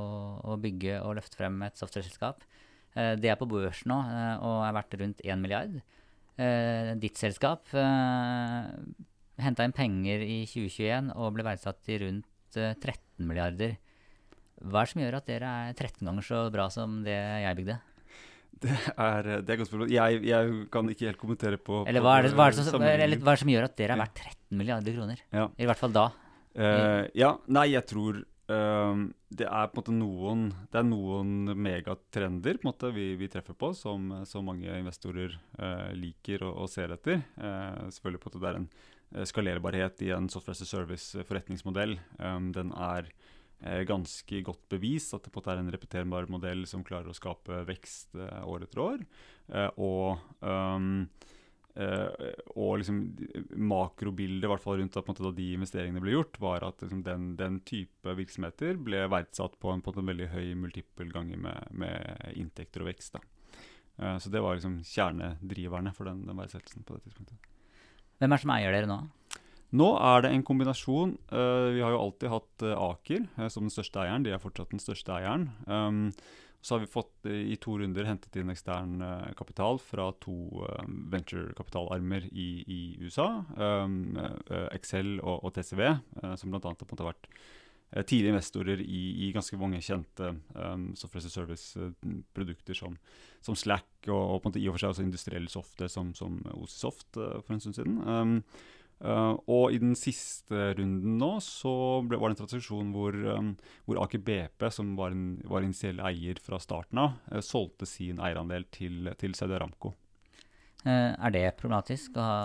å 0.51 0.57
bygge 0.59 0.99
og 0.99 1.15
løfte 1.15 1.39
frem 1.39 1.61
et 1.63 1.79
software-selskap. 1.79 2.43
Eh, 2.91 3.13
det 3.15 3.31
er 3.31 3.39
på 3.39 3.47
børs 3.47 3.85
nå 3.87 4.01
eh, 4.03 4.43
og 4.43 4.65
er 4.67 4.75
verdt 4.75 4.97
rundt 4.99 5.23
1 5.23 5.43
milliard. 5.43 5.79
Ditt 7.01 7.17
selskap 7.17 7.65
henta 7.73 9.65
inn 9.65 9.71
penger 9.73 10.21
i 10.21 10.43
2021 10.45 11.07
og 11.15 11.31
ble 11.33 11.45
verdsatt 11.47 11.79
til 11.81 12.03
rundt 12.03 12.53
13 12.53 13.25
milliarder. 13.25 13.73
Hva 14.61 14.83
er 14.83 14.85
det 14.85 14.91
som 14.91 15.01
gjør 15.01 15.17
at 15.17 15.31
dere 15.31 15.53
er 15.63 15.73
13 15.73 16.05
ganger 16.05 16.27
så 16.27 16.43
bra 16.53 16.67
som 16.69 16.99
det 17.07 17.15
jeg 17.17 17.57
bygde? 17.57 17.79
Det 18.61 18.75
er, 18.75 19.31
det 19.41 19.55
er 19.55 19.57
godt 19.63 19.71
spørsmål. 19.71 19.89
Jeg, 19.95 20.21
jeg, 20.29 20.53
kan 20.77 20.93
ikke 20.93 21.09
helt 21.09 21.21
kommentere 21.23 21.57
på, 21.57 21.81
eller 21.89 22.05
hva 22.05 22.19
er, 22.19 22.29
det, 22.29 22.35
hva, 22.37 22.51
er 22.51 22.59
som, 22.59 22.85
eller 22.85 23.17
hva 23.17 23.33
er 23.33 23.41
det 23.41 23.43
som 23.47 23.53
gjør 23.55 23.67
at 23.71 23.81
dere 23.81 23.97
er 23.97 24.03
verdt 24.05 24.23
13 24.27 24.61
milliarder 24.61 25.01
kroner? 25.01 25.25
Ja. 25.33 25.49
I 25.57 25.71
hvert 25.71 25.81
fall 25.81 25.97
da. 25.97 26.07
Uh, 26.57 27.05
ja, 27.13 27.35
nei, 27.53 27.67
jeg 27.75 27.85
tror 27.85 28.17
uh, 28.49 29.01
det 29.29 29.45
er 29.45 29.69
på 29.69 29.77
en 29.77 29.77
måte 29.77 29.93
noen 29.93 30.43
Det 30.71 30.79
er 30.79 30.87
noen 30.87 31.51
megatrender 31.53 32.57
på 32.57 32.65
en 32.65 32.71
måte 32.71 32.91
vi, 32.95 33.11
vi 33.19 33.29
treffer 33.29 33.53
på, 33.57 33.69
som, 33.77 34.09
som 34.25 34.47
mange 34.49 34.71
investorer 34.79 35.35
uh, 35.59 35.93
liker 35.93 36.47
og, 36.47 36.63
og, 36.63 36.71
ser 36.73 36.95
etter. 36.95 37.21
selvfølgelig 37.37 38.23
på 38.23 38.31
at 38.31 38.39
det 38.41 38.49
er 38.49 38.61
en 38.63 38.69
skalerbarhet 39.29 40.03
i 40.03 40.11
en 40.15 40.27
software 40.31 40.57
as 40.57 40.65
a 40.65 40.67
service-forretningsmodell. 40.67 41.95
Um, 42.19 42.51
den 42.55 42.73
er 42.75 43.11
ganske 43.89 44.41
godt 44.45 44.67
bevist 44.69 45.15
at 45.15 45.23
det 45.25 45.31
på 45.33 45.39
en 45.39 45.41
måte 45.41 45.53
er 45.55 45.61
en 45.63 45.71
repeterbar 45.73 46.27
modell 46.29 46.67
som 46.69 46.83
klarer 46.85 47.09
å 47.09 47.15
skape 47.17 47.63
vekst 47.65 48.13
år 48.19 48.67
etter 48.67 48.81
år. 48.83 48.99
og 49.81 50.19
um, 50.45 51.07
Uh, 51.77 52.09
og 52.57 52.79
liksom 52.81 53.03
makrobildet 53.53 54.49
hvert 54.49 54.63
fall 54.63 54.79
rundt 54.79 54.95
da, 54.95 55.03
da, 55.05 55.31
de 55.37 55.49
investeringene 55.53 56.01
ble 56.01 56.15
gjort, 56.15 56.39
var 56.41 56.63
at 56.65 56.81
liksom, 56.81 57.03
den, 57.05 57.27
den, 57.37 57.59
type 57.69 58.15
virksomheter 58.17 58.79
ble 58.81 59.03
verdsatt 59.13 59.59
på 59.61 59.69
en, 59.69 59.83
på 59.85 59.93
en 59.93 60.09
veldig 60.09 60.31
høy 60.31 60.55
multiple 60.57 61.11
ganger 61.13 61.37
med, 61.43 61.67
med, 61.77 62.23
inntekter 62.33 62.81
og 62.81 62.89
vekst. 62.89 63.19
Uh, 64.01 64.15
så 64.17 64.33
det 64.33 64.41
var 64.41 64.57
liksom 64.57 64.79
kjernedriverne 64.89 65.93
for 65.93 66.09
den, 66.09 66.25
den, 66.25 66.39
verdsettelsen 66.39 66.87
på 66.87 66.97
det 66.97 67.05
tidspunktet. 67.05 67.53
Hvem 68.17 68.31
er 68.31 68.39
det 68.39 68.45
som 68.47 68.55
eier 68.55 68.73
dere 68.73 68.89
nå? 68.89 68.97
Nå 69.77 69.93
er 69.99 70.25
det 70.25 70.33
en 70.33 70.47
kombinasjon. 70.47 71.13
Uh, 71.29 71.77
vi 71.77 71.85
har 71.85 71.93
jo 71.93 72.01
alltid 72.07 72.33
hatt 72.33 72.67
Aker 72.73 73.29
som 73.53 73.67
den 73.67 73.75
største 73.75 74.01
eieren. 74.01 74.25
De 74.25 74.33
er 74.33 74.41
fortsatt 74.41 74.73
den 74.73 74.81
største 74.81 75.13
eieren. 75.13 75.51
Um, 75.69 76.07
så 76.67 76.75
har 76.75 76.79
vi 76.79 76.87
fått 76.91 77.25
eh, 77.25 77.45
i 77.53 77.55
to 77.63 77.77
runder 77.79 78.03
hentet 78.03 78.35
inn 78.35 78.51
ekstern 78.51 78.99
uh, 78.99 79.29
kapital 79.39 79.79
fra 79.79 80.09
to 80.19 80.35
uh, 80.67 80.81
venturekapitalarmer 81.13 82.25
i, 82.27 82.47
i, 82.67 82.79
USA. 82.99 83.29
Um, 83.55 84.17
uh, 84.19 84.65
Excel 84.75 85.13
og, 85.21 85.45
og 85.47 85.55
TCV, 85.55 85.85
som 86.35 86.51
bl.a. 86.51 86.73
har 86.75 87.07
vært 87.07 87.29
tidlige 88.03 88.33
investorer 88.33 88.81
i, 88.83 89.03
i, 89.23 89.29
ganske 89.31 89.55
mange 89.55 89.79
kjente 89.79 90.33
um, 90.59 90.89
software 90.99 91.31
service-produkter 91.31 92.75
som, 92.75 92.97
som, 93.39 93.55
Slack, 93.55 93.87
og, 94.09 94.43
og, 94.43 94.57
i 94.59 94.67
og 94.67 94.75
for 94.75 94.83
seg 94.83 94.91
også 94.91 95.05
industriell 95.05 95.47
software 95.47 95.93
som, 95.93 96.11
som 96.17 96.41
Osisoft 96.57 97.15
for 97.15 97.55
en 97.55 97.63
stund 97.63 97.79
siden. 97.79 98.01
Um, 98.03 98.41
Uh, 98.97 99.37
og 99.45 99.75
i 99.75 99.77
den 99.77 99.93
siste 99.93 100.71
runden 100.73 101.19
nå 101.21 101.35
så 101.45 101.71
ble, 102.01 102.17
var 102.17 102.31
det 102.31 102.37
en 102.37 102.39
transaksjon 102.39 102.89
hvor, 102.95 103.13
um, 103.37 103.51
hvor 103.85 103.99
Aker 104.01 104.23
BP, 104.25 104.65
som 104.73 104.95
var 104.97 105.13
en 105.13 105.35
var 105.45 105.65
initiell 105.65 106.01
eier 106.01 106.41
fra 106.41 106.57
starten 106.61 107.03
av, 107.03 107.19
uh, 107.29 107.41
solgte 107.45 107.85
sin 107.89 108.17
eierandel 108.17 108.65
til, 108.73 109.11
til 109.21 109.37
Saudi 109.37 109.53
Aramco. 109.59 109.93
Uh, 110.81 111.13
er 111.13 111.35
det 111.35 111.45
problematisk 111.59 112.17
å 112.17 112.25
ha 112.25 112.41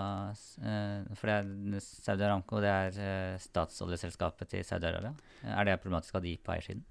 For 1.17 1.33
Saudi 1.81 2.27
Aramco 2.27 2.61
det 2.65 2.73
er 2.73 3.41
statsoljeselskapet 3.41 4.53
til 4.53 4.67
Saudi-Arabia. 4.67 5.15
Er 5.47 5.69
det 5.69 5.81
problematisk 5.81 6.17
å 6.17 6.21
ha 6.21 6.27
de 6.27 6.37
på 6.37 6.57
eiersiden? 6.57 6.85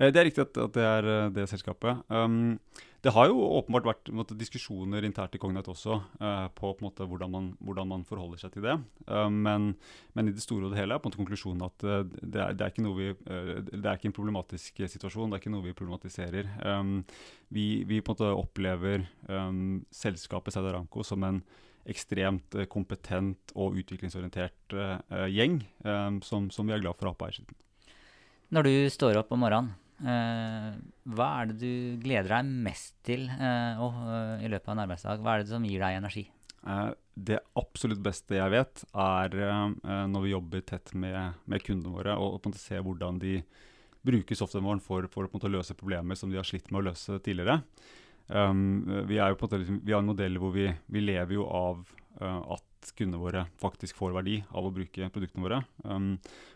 Det 0.00 0.16
er 0.16 0.24
riktig 0.24 0.46
at, 0.46 0.56
at 0.56 0.76
det 0.76 0.84
er 0.86 1.06
det 1.34 1.44
selskapet. 1.50 1.98
Um, 2.08 2.56
det 3.04 3.12
har 3.12 3.28
jo 3.28 3.42
åpenbart 3.58 3.84
vært 3.84 4.08
måte, 4.16 4.36
diskusjoner 4.36 5.04
internt 5.04 5.36
i 5.36 5.40
Cognite 5.40 5.72
også 5.72 5.98
uh, 6.20 6.48
på, 6.56 6.72
på 6.76 6.86
måte, 6.86 7.04
hvordan, 7.04 7.32
man, 7.32 7.50
hvordan, 7.60 7.88
man, 7.92 8.06
forholder 8.08 8.40
seg 8.40 8.54
til 8.54 8.64
det. 8.64 8.78
Uh, 9.04 9.28
men, 9.28 9.74
men, 10.16 10.28
i 10.28 10.34
det 10.36 10.44
store 10.44 10.68
og 10.68 10.72
det 10.72 10.80
hele 10.80 10.96
er 10.96 11.04
på 11.04 11.12
måte 11.12 11.20
konklusjonen 11.20 11.68
at 11.68 11.84
uh, 11.84 12.00
det, 12.08 12.40
er, 12.40 12.56
det, 12.56 12.70
er, 12.70 12.90
vi, 12.96 13.12
det 13.70 13.84
er 13.84 14.00
ikke 14.00 14.08
en 14.08 14.16
problematisk 14.16 14.80
situasjon. 14.80 15.28
Det 15.28 15.36
er 15.36 15.44
ikke 15.44 15.52
noe 15.52 15.68
vi 15.68 15.76
problematiserer. 15.76 16.48
Um, 16.64 17.02
vi, 17.52 17.66
vi, 17.84 18.00
på 18.00 18.16
måte 18.16 18.32
opplever 18.32 19.04
um, 19.28 19.82
selskapet 19.92 20.56
Saudi 20.56 21.04
som 21.04 21.28
en, 21.28 21.44
ekstremt 21.88 22.56
eh, 22.56 22.68
kompetent 22.70 23.54
og 23.56 23.78
utviklingsorientert 23.80 24.76
eh, 24.76 25.26
gjeng 25.32 25.60
eh, 25.84 26.10
som, 26.26 26.50
som, 26.52 26.68
vi 26.68 26.76
er 26.76 26.82
glad 26.82 26.98
for 26.98 27.08
å 27.08 27.14
ha 27.14 27.18
på 27.18 27.28
eiersiden. 27.28 27.56
Når 28.50 28.66
du 28.66 28.74
står 28.92 29.20
opp 29.20 29.30
om 29.34 29.44
morgenen, 29.44 29.72
eh, 29.72 29.89
hva 30.00 31.28
er 31.40 31.50
det 31.50 31.56
du 31.60 32.02
gleder 32.02 32.30
deg 32.32 32.52
mest 32.66 32.94
til 33.06 33.26
eh, 33.28 33.80
og, 33.82 33.96
eh, 34.08 34.44
i 34.46 34.50
løpet 34.52 34.70
av 34.70 34.76
en 34.76 34.84
arbeidsdag? 34.86 35.24
Hva 35.24 35.34
er 35.34 35.42
det 35.42 35.52
som 35.52 35.66
gir 35.66 35.82
deg 35.82 36.02
energi? 36.02 36.28
det 37.20 37.38
absolutt 37.56 38.02
beste 38.04 38.36
jeg 38.36 38.52
vet, 38.52 38.82
er 38.92 39.34
når 40.12 40.24
vi 40.26 40.32
jobber 40.34 40.60
tett 40.68 40.90
med, 40.92 41.38
med 41.48 41.62
kundene 41.64 41.94
våre 41.94 42.16
og, 42.20 42.36
og 42.36 42.58
se 42.60 42.76
hvordan 42.84 43.16
de 43.22 43.38
bruker 44.04 44.36
softwaren 44.36 44.66
vår 44.66 44.82
for, 44.84 45.08
for 45.10 45.48
å 45.48 45.52
løse 45.52 45.76
problemer 45.78 46.18
som 46.20 46.28
de 46.28 46.36
har 46.36 46.44
slitt 46.48 46.68
med 46.68 46.82
å 46.82 46.86
løse 46.90 47.16
tidligere. 47.24 47.62
Um, 48.30 48.84
vi, 49.08 49.18
er 49.18 49.32
jo 49.32 49.40
på 49.40 49.48
liksom, 49.50 49.80
vi 49.82 49.94
har 49.94 50.04
en 50.04 50.10
modell 50.12 50.36
hvor 50.38 50.52
vi, 50.54 50.68
vi 50.86 51.02
lever 51.02 51.34
jo 51.34 51.48
av 51.48 51.80
uh, 52.20 52.54
at 52.54 52.64
kundene 52.96 53.20
våre 53.20 53.44
faktisk 53.60 53.98
får 53.98 54.14
verdi 54.16 54.38
av 54.56 54.66
å 54.66 54.72
bruke 54.74 55.10
produktene 55.12 55.44
våre. 55.44 55.60
Um, 55.84 56.14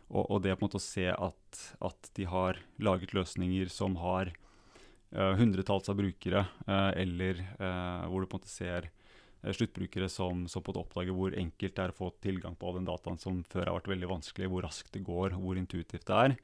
og, 0.09 0.25
og, 0.25 0.43
det 0.45 0.57
å 0.57 0.83
se 0.83 1.07
at, 1.13 1.61
at 1.85 2.11
de 2.17 2.27
har 2.31 2.61
laget 2.83 3.15
løsninger 3.17 3.71
som 3.73 3.97
har 4.01 4.33
uh, 5.15 5.33
hundretalls 5.39 5.91
av 5.93 5.99
brukere, 6.01 6.47
uh, 6.69 6.93
eller 6.97 7.41
uh, 7.61 8.05
hvor 8.11 8.25
du 8.25 8.29
på 8.29 8.39
en 8.39 8.45
måte 8.45 8.53
ser 8.53 8.91
sluttbrukere 9.45 10.09
som, 10.09 10.47
som, 10.49 10.63
på 10.65 10.73
en 10.73 10.79
måte 10.79 10.87
oppdager 10.87 11.17
hvor 11.17 11.35
enkelt 11.37 11.75
det 11.77 11.83
er 11.83 11.93
å 11.93 11.99
få 11.99 12.07
tilgang 12.25 12.55
på 12.57 12.69
all 12.69 12.79
den 12.79 12.87
dataen 12.89 13.19
som 13.21 13.43
før 13.45 13.69
har 13.69 13.77
vært 13.77 13.91
veldig 13.93 14.09
vanskelig, 14.09 14.49
hvor 14.49 14.65
raskt 14.65 14.95
det 14.97 15.03
går, 15.05 15.37
hvor 15.37 15.61
intuitivt 15.61 16.07
det 16.09 16.17
er. 16.17 16.37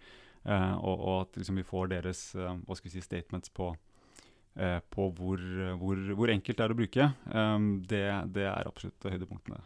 og, 0.44 0.96
og 0.98 1.14
at 1.22 1.38
liksom, 1.40 1.56
vi 1.56 1.64
får 1.64 1.88
deres 1.94 2.20
hva 2.36 2.76
skal 2.76 2.90
vi 2.90 2.92
si, 2.92 3.06
statements 3.06 3.48
på 3.56 3.70
på 4.90 5.06
hvor, 5.16 5.40
hvor, 5.78 6.00
hvor, 6.18 6.30
enkelt 6.32 6.58
det 6.58 6.64
er 6.64 6.72
å 6.72 6.76
bruke. 6.76 7.04
Um, 7.32 7.68
det, 7.88 8.02
det, 8.34 8.46
er 8.50 8.68
absolutt 8.68 9.06
høydepunktene. 9.06 9.62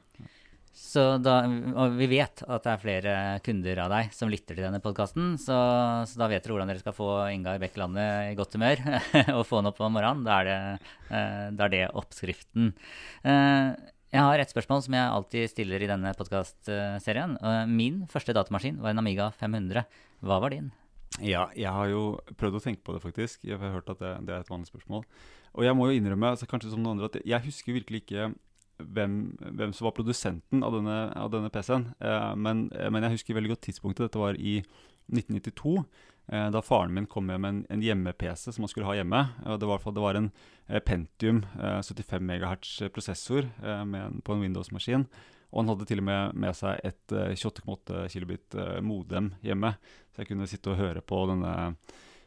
Så 0.75 1.03
da, 1.23 1.37
og 1.79 1.95
vi 1.95 2.09
vet 2.11 2.43
at 2.43 2.65
det 2.67 2.73
er 2.73 2.83
flere 2.83 3.15
kunder 3.47 3.81
av 3.85 3.93
deg 3.93 4.15
som 4.15 4.31
lytter 4.31 4.57
til 4.57 4.67
denne 4.67 4.83
podkasten, 4.83 5.37
så, 5.39 5.57
så, 6.03 6.19
da 6.19 6.27
vet 6.33 6.43
dere 6.43 6.57
hvordan 6.57 6.73
dere 6.73 6.83
skal 6.83 6.97
få 6.97 7.09
Ingar 7.31 7.63
Bekkelandet 7.63 8.33
i 8.33 8.37
godt 8.39 8.57
humør 8.59 8.83
og 9.39 9.45
få 9.47 9.61
han 9.61 9.71
opp 9.71 9.79
om 9.79 9.95
morgenen. 9.95 10.27
Da 10.27 10.41
er 10.43 10.51
det, 10.51 10.61
uh, 11.13 11.49
da 11.55 11.69
er 11.69 11.75
det 11.77 11.83
oppskriften. 11.95 12.73
Uh, 13.23 13.71
jeg 14.15 14.23
har 14.23 14.43
et 14.43 14.51
spørsmål 14.51 14.83
som 14.83 14.99
jeg 14.99 15.11
alltid 15.11 15.51
stiller 15.51 15.83
i 15.83 15.91
denne 15.91 16.15
podkastserien. 16.15 17.35
Min 17.67 18.05
første 18.11 18.35
datamaskin 18.35 18.79
var 18.83 18.95
en 18.95 19.03
Amiga 19.03 19.33
500. 19.41 19.83
Hva 20.23 20.39
var 20.43 20.55
din? 20.55 20.71
Ja, 21.23 21.47
jeg 21.55 21.71
har 21.71 21.87
jo 21.93 22.17
prøvd 22.41 22.59
å 22.59 22.63
tenke 22.65 22.83
på 22.83 22.95
det, 22.97 23.03
faktisk. 23.05 23.45
Jeg 23.47 23.61
har 23.61 23.77
hørt 23.77 23.91
at 23.93 24.01
det, 24.03 24.17
det 24.27 24.35
er 24.35 24.43
et 24.43 24.51
vanlig 24.51 24.71
spørsmål. 24.71 25.05
Og 25.55 25.67
jeg 25.67 25.77
må 25.79 25.87
jo 25.87 26.01
innrømme, 26.01 26.33
altså 26.35 26.49
kanskje 26.51 26.73
som 26.73 26.83
noen 26.83 26.97
andre, 26.97 27.13
at 27.13 27.21
jeg 27.23 27.47
husker 27.47 27.77
virkelig 27.77 28.03
ikke 28.03 28.33
hvem, 28.83 29.19
hvem 29.39 29.75
som 29.77 29.87
var 29.87 29.95
produsenten 29.95 30.65
av 30.67 30.75
denne, 30.75 30.97
denne 31.31 31.53
PC-en. 31.55 31.93
Eh, 32.03 32.33
men, 32.35 32.67
eh, 32.75 32.91
men, 32.91 33.07
jeg 33.07 33.21
husker 33.21 33.39
veldig 33.39 33.55
godt 33.55 33.63
tidspunktet. 33.69 34.09
Dette 34.09 34.23
var 34.23 34.35
i 34.35 34.57
1992. 35.13 35.77
Eh, 36.33 36.49
da 36.51 36.63
faren 36.65 36.95
min 36.97 37.07
kom 37.07 37.29
med 37.29 37.45
en, 37.45 37.63
en 37.71 37.85
hjemme-PC 37.85 38.51
som 38.51 38.65
han 38.65 38.73
skulle 38.73 38.89
ha 38.89 38.97
hjemme. 38.99 39.21
det, 39.45 39.69
var, 39.69 39.85
det 39.85 40.03
var 40.03 40.19
en 40.19 40.31
eh, 40.67 40.81
Pentium 40.81 41.45
75 41.55 42.19
eh, 42.19 42.25
MHz 42.25 42.75
prosessor 42.95 43.47
eh, 43.47 43.85
på 44.25 44.35
en 44.35 44.43
Windows-maskin. 44.43 45.07
Og 45.55 45.63
han 45.63 45.71
hadde 45.71 45.87
til 45.87 46.03
og 46.03 46.09
med 46.09 46.41
med 46.45 46.57
seg 46.59 46.81
et 46.83 47.15
uh, 47.15 47.31
28,8 47.31 48.09
kilobit 48.11 48.57
uh, 48.59 48.81
modem 48.83 49.31
hjemme. 49.45 49.71
Så 50.11 50.23
jeg 50.23 50.33
kunne 50.33 50.49
sitte 50.51 50.73
og 50.73 50.81
høre 50.81 51.03
på 51.05 51.21
denne 51.31 51.55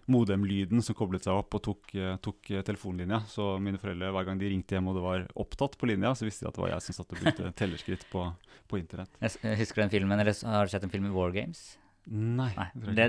modem-lyden 0.08 0.80
som 0.80 0.96
koblet 0.96 1.26
seg 1.28 1.36
opp 1.36 1.58
og 1.60 1.64
tok, 1.66 1.92
uh, 2.00 2.14
tok 2.24 2.54
telefonlinja. 2.70 3.20
Så 3.28 3.50
mine 3.60 3.82
foreldre, 3.82 4.14
hver 4.16 4.30
gang 4.30 4.40
de 4.40 4.54
ringte 4.54 4.78
hjem 4.78 4.88
og 4.88 4.96
det 4.96 5.04
var 5.04 5.26
opptatt 5.44 5.76
på 5.80 5.92
linja, 5.92 6.14
så 6.16 6.28
visste 6.30 6.48
de 6.48 6.54
at 6.54 6.60
det 6.60 6.64
var 6.64 6.72
jeg 6.78 6.86
som 6.88 7.00
satt 7.02 7.12
og 7.12 7.26
brukte 7.26 7.52
tellerskritt 7.60 8.08
på, 8.14 8.24
på 8.72 8.80
internett. 8.80 9.20
Jeg 9.20 9.60
husker 9.60 9.84
den 9.84 9.92
filmen, 9.92 10.24
eller 10.24 10.40
Har 10.48 10.64
du 10.64 10.76
sett 10.76 10.88
en 10.88 10.96
film 10.96 11.12
i 11.12 11.14
War 11.18 11.36
Games? 11.36 11.74
Nei. 12.08 12.52
Nei 12.56 12.96
det, 12.96 13.08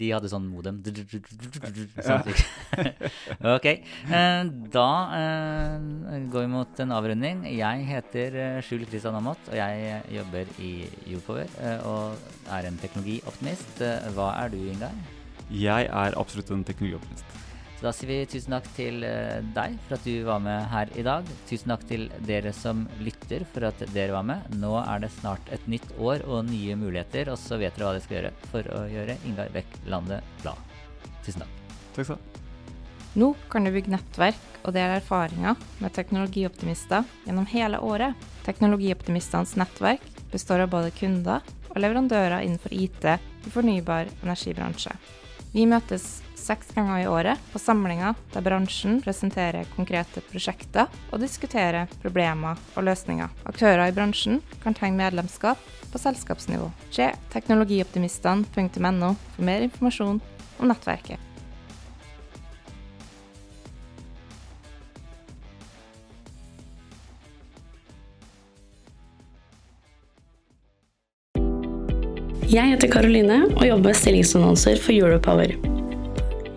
de 0.00 0.08
hadde 0.10 0.30
sånn 0.30 0.48
modem. 0.50 0.80
ok. 3.54 3.66
Eh, 3.70 4.40
da 4.74 4.86
eh, 5.18 5.76
går 6.32 6.46
vi 6.46 6.50
mot 6.50 6.82
en 6.82 6.94
avrunding. 6.96 7.44
Jeg 7.54 7.86
heter 7.90 8.38
eh, 8.42 8.58
Skjul 8.66 8.86
Kristian 8.90 9.18
Amott, 9.20 9.52
og 9.52 9.58
jeg 9.60 10.00
jobber 10.16 10.50
i 10.58 10.72
Youpower 11.12 11.46
og 11.86 12.50
er 12.50 12.70
en 12.70 12.80
teknologioptimist. 12.82 13.84
Hva 14.16 14.32
er 14.42 14.50
du, 14.54 14.58
Ingar? 14.72 14.98
Jeg 15.50 15.86
er 15.86 16.18
absolutt 16.18 16.50
en 16.54 16.66
teknologioptimist. 16.66 17.49
Så 17.80 17.86
da 17.86 17.94
sier 17.96 18.10
vi 18.10 18.16
tusen 18.28 18.52
takk 18.52 18.66
til 18.76 19.04
eh, 19.08 19.38
deg 19.56 19.78
for 19.86 19.96
at 19.96 20.02
du 20.04 20.18
var 20.26 20.42
med 20.44 20.66
her 20.68 20.90
i 21.00 21.04
dag. 21.06 21.28
Tusen 21.48 21.72
takk 21.72 21.86
til 21.88 22.02
dere 22.28 22.52
som 22.52 22.82
lytter 23.00 23.46
for 23.54 23.64
at 23.70 23.80
dere 23.94 24.12
var 24.12 24.26
med. 24.28 24.50
Nå 24.60 24.74
er 24.82 25.00
det 25.00 25.08
snart 25.14 25.48
et 25.48 25.64
nytt 25.64 25.88
år 25.96 26.26
og 26.28 26.44
nye 26.50 26.76
muligheter, 26.76 27.32
og 27.32 27.40
så 27.40 27.56
vet 27.56 27.72
dere 27.78 27.88
hva 27.88 27.94
dere 27.96 28.04
skal 28.04 28.18
gjøre 28.18 28.34
for 28.52 28.68
å 28.76 28.82
gjøre 28.84 29.16
Ingar 29.30 29.48
Bekk 29.56 29.80
landet 29.88 30.28
glad. 30.44 30.60
Tusen 31.24 31.46
takk. 31.46 31.56
Takk 31.96 32.04
skal 32.04 32.10
du 32.10 32.14
ha. 32.18 32.46
Nå 33.24 33.32
kan 33.48 33.64
du 33.64 33.72
bygge 33.72 33.96
nettverk 33.96 34.60
og 34.60 34.76
dele 34.76 35.00
erfaringer 35.00 35.56
med 35.80 35.96
teknologioptimister 35.96 37.08
gjennom 37.24 37.48
hele 37.48 37.80
året. 37.80 38.28
Teknologioptimistenes 38.44 39.56
nettverk 39.56 40.04
består 40.34 40.66
av 40.66 40.76
både 40.76 40.92
kunder 41.00 41.40
og 41.72 41.80
leverandører 41.80 42.44
innenfor 42.44 42.76
IT 42.76 43.08
i 43.08 43.54
fornybar 43.56 44.12
energibransje. 44.20 44.92
Vi 45.56 45.64
møtes 45.66 46.20
seks 46.40 46.72
ganger 46.74 47.02
i 47.02 47.08
året 47.10 47.40
på 47.52 47.60
samlinger 47.62 48.16
der 48.34 48.44
bransjen 48.44 48.98
presenterer 49.04 49.68
konkrete 49.76 50.22
prosjekter 50.30 50.90
og 51.10 51.22
diskuterer 51.22 51.90
problemer 52.02 52.60
og 52.74 52.88
løsninger. 52.88 53.30
Aktører 53.46 53.86
i 53.88 53.96
bransjen 53.96 54.40
kan 54.64 54.76
tegne 54.76 55.04
medlemskap 55.04 55.60
på 55.90 56.00
selskapsnivå. 56.00 56.70
Se 56.90 57.10
teknologioptimistene.no 57.34 59.16
for 59.34 59.46
mer 59.46 59.66
informasjon 59.66 60.22
om 60.60 60.70
nettverket. 60.70 61.30
Jeg 72.50 72.66
heter 72.66 72.90
Karoline 72.90 73.44
og 73.52 73.62
jobber 73.62 73.92
med 73.92 73.98
stillingsannonser 74.00 74.80
for 74.82 74.90
Europower. 74.90 75.54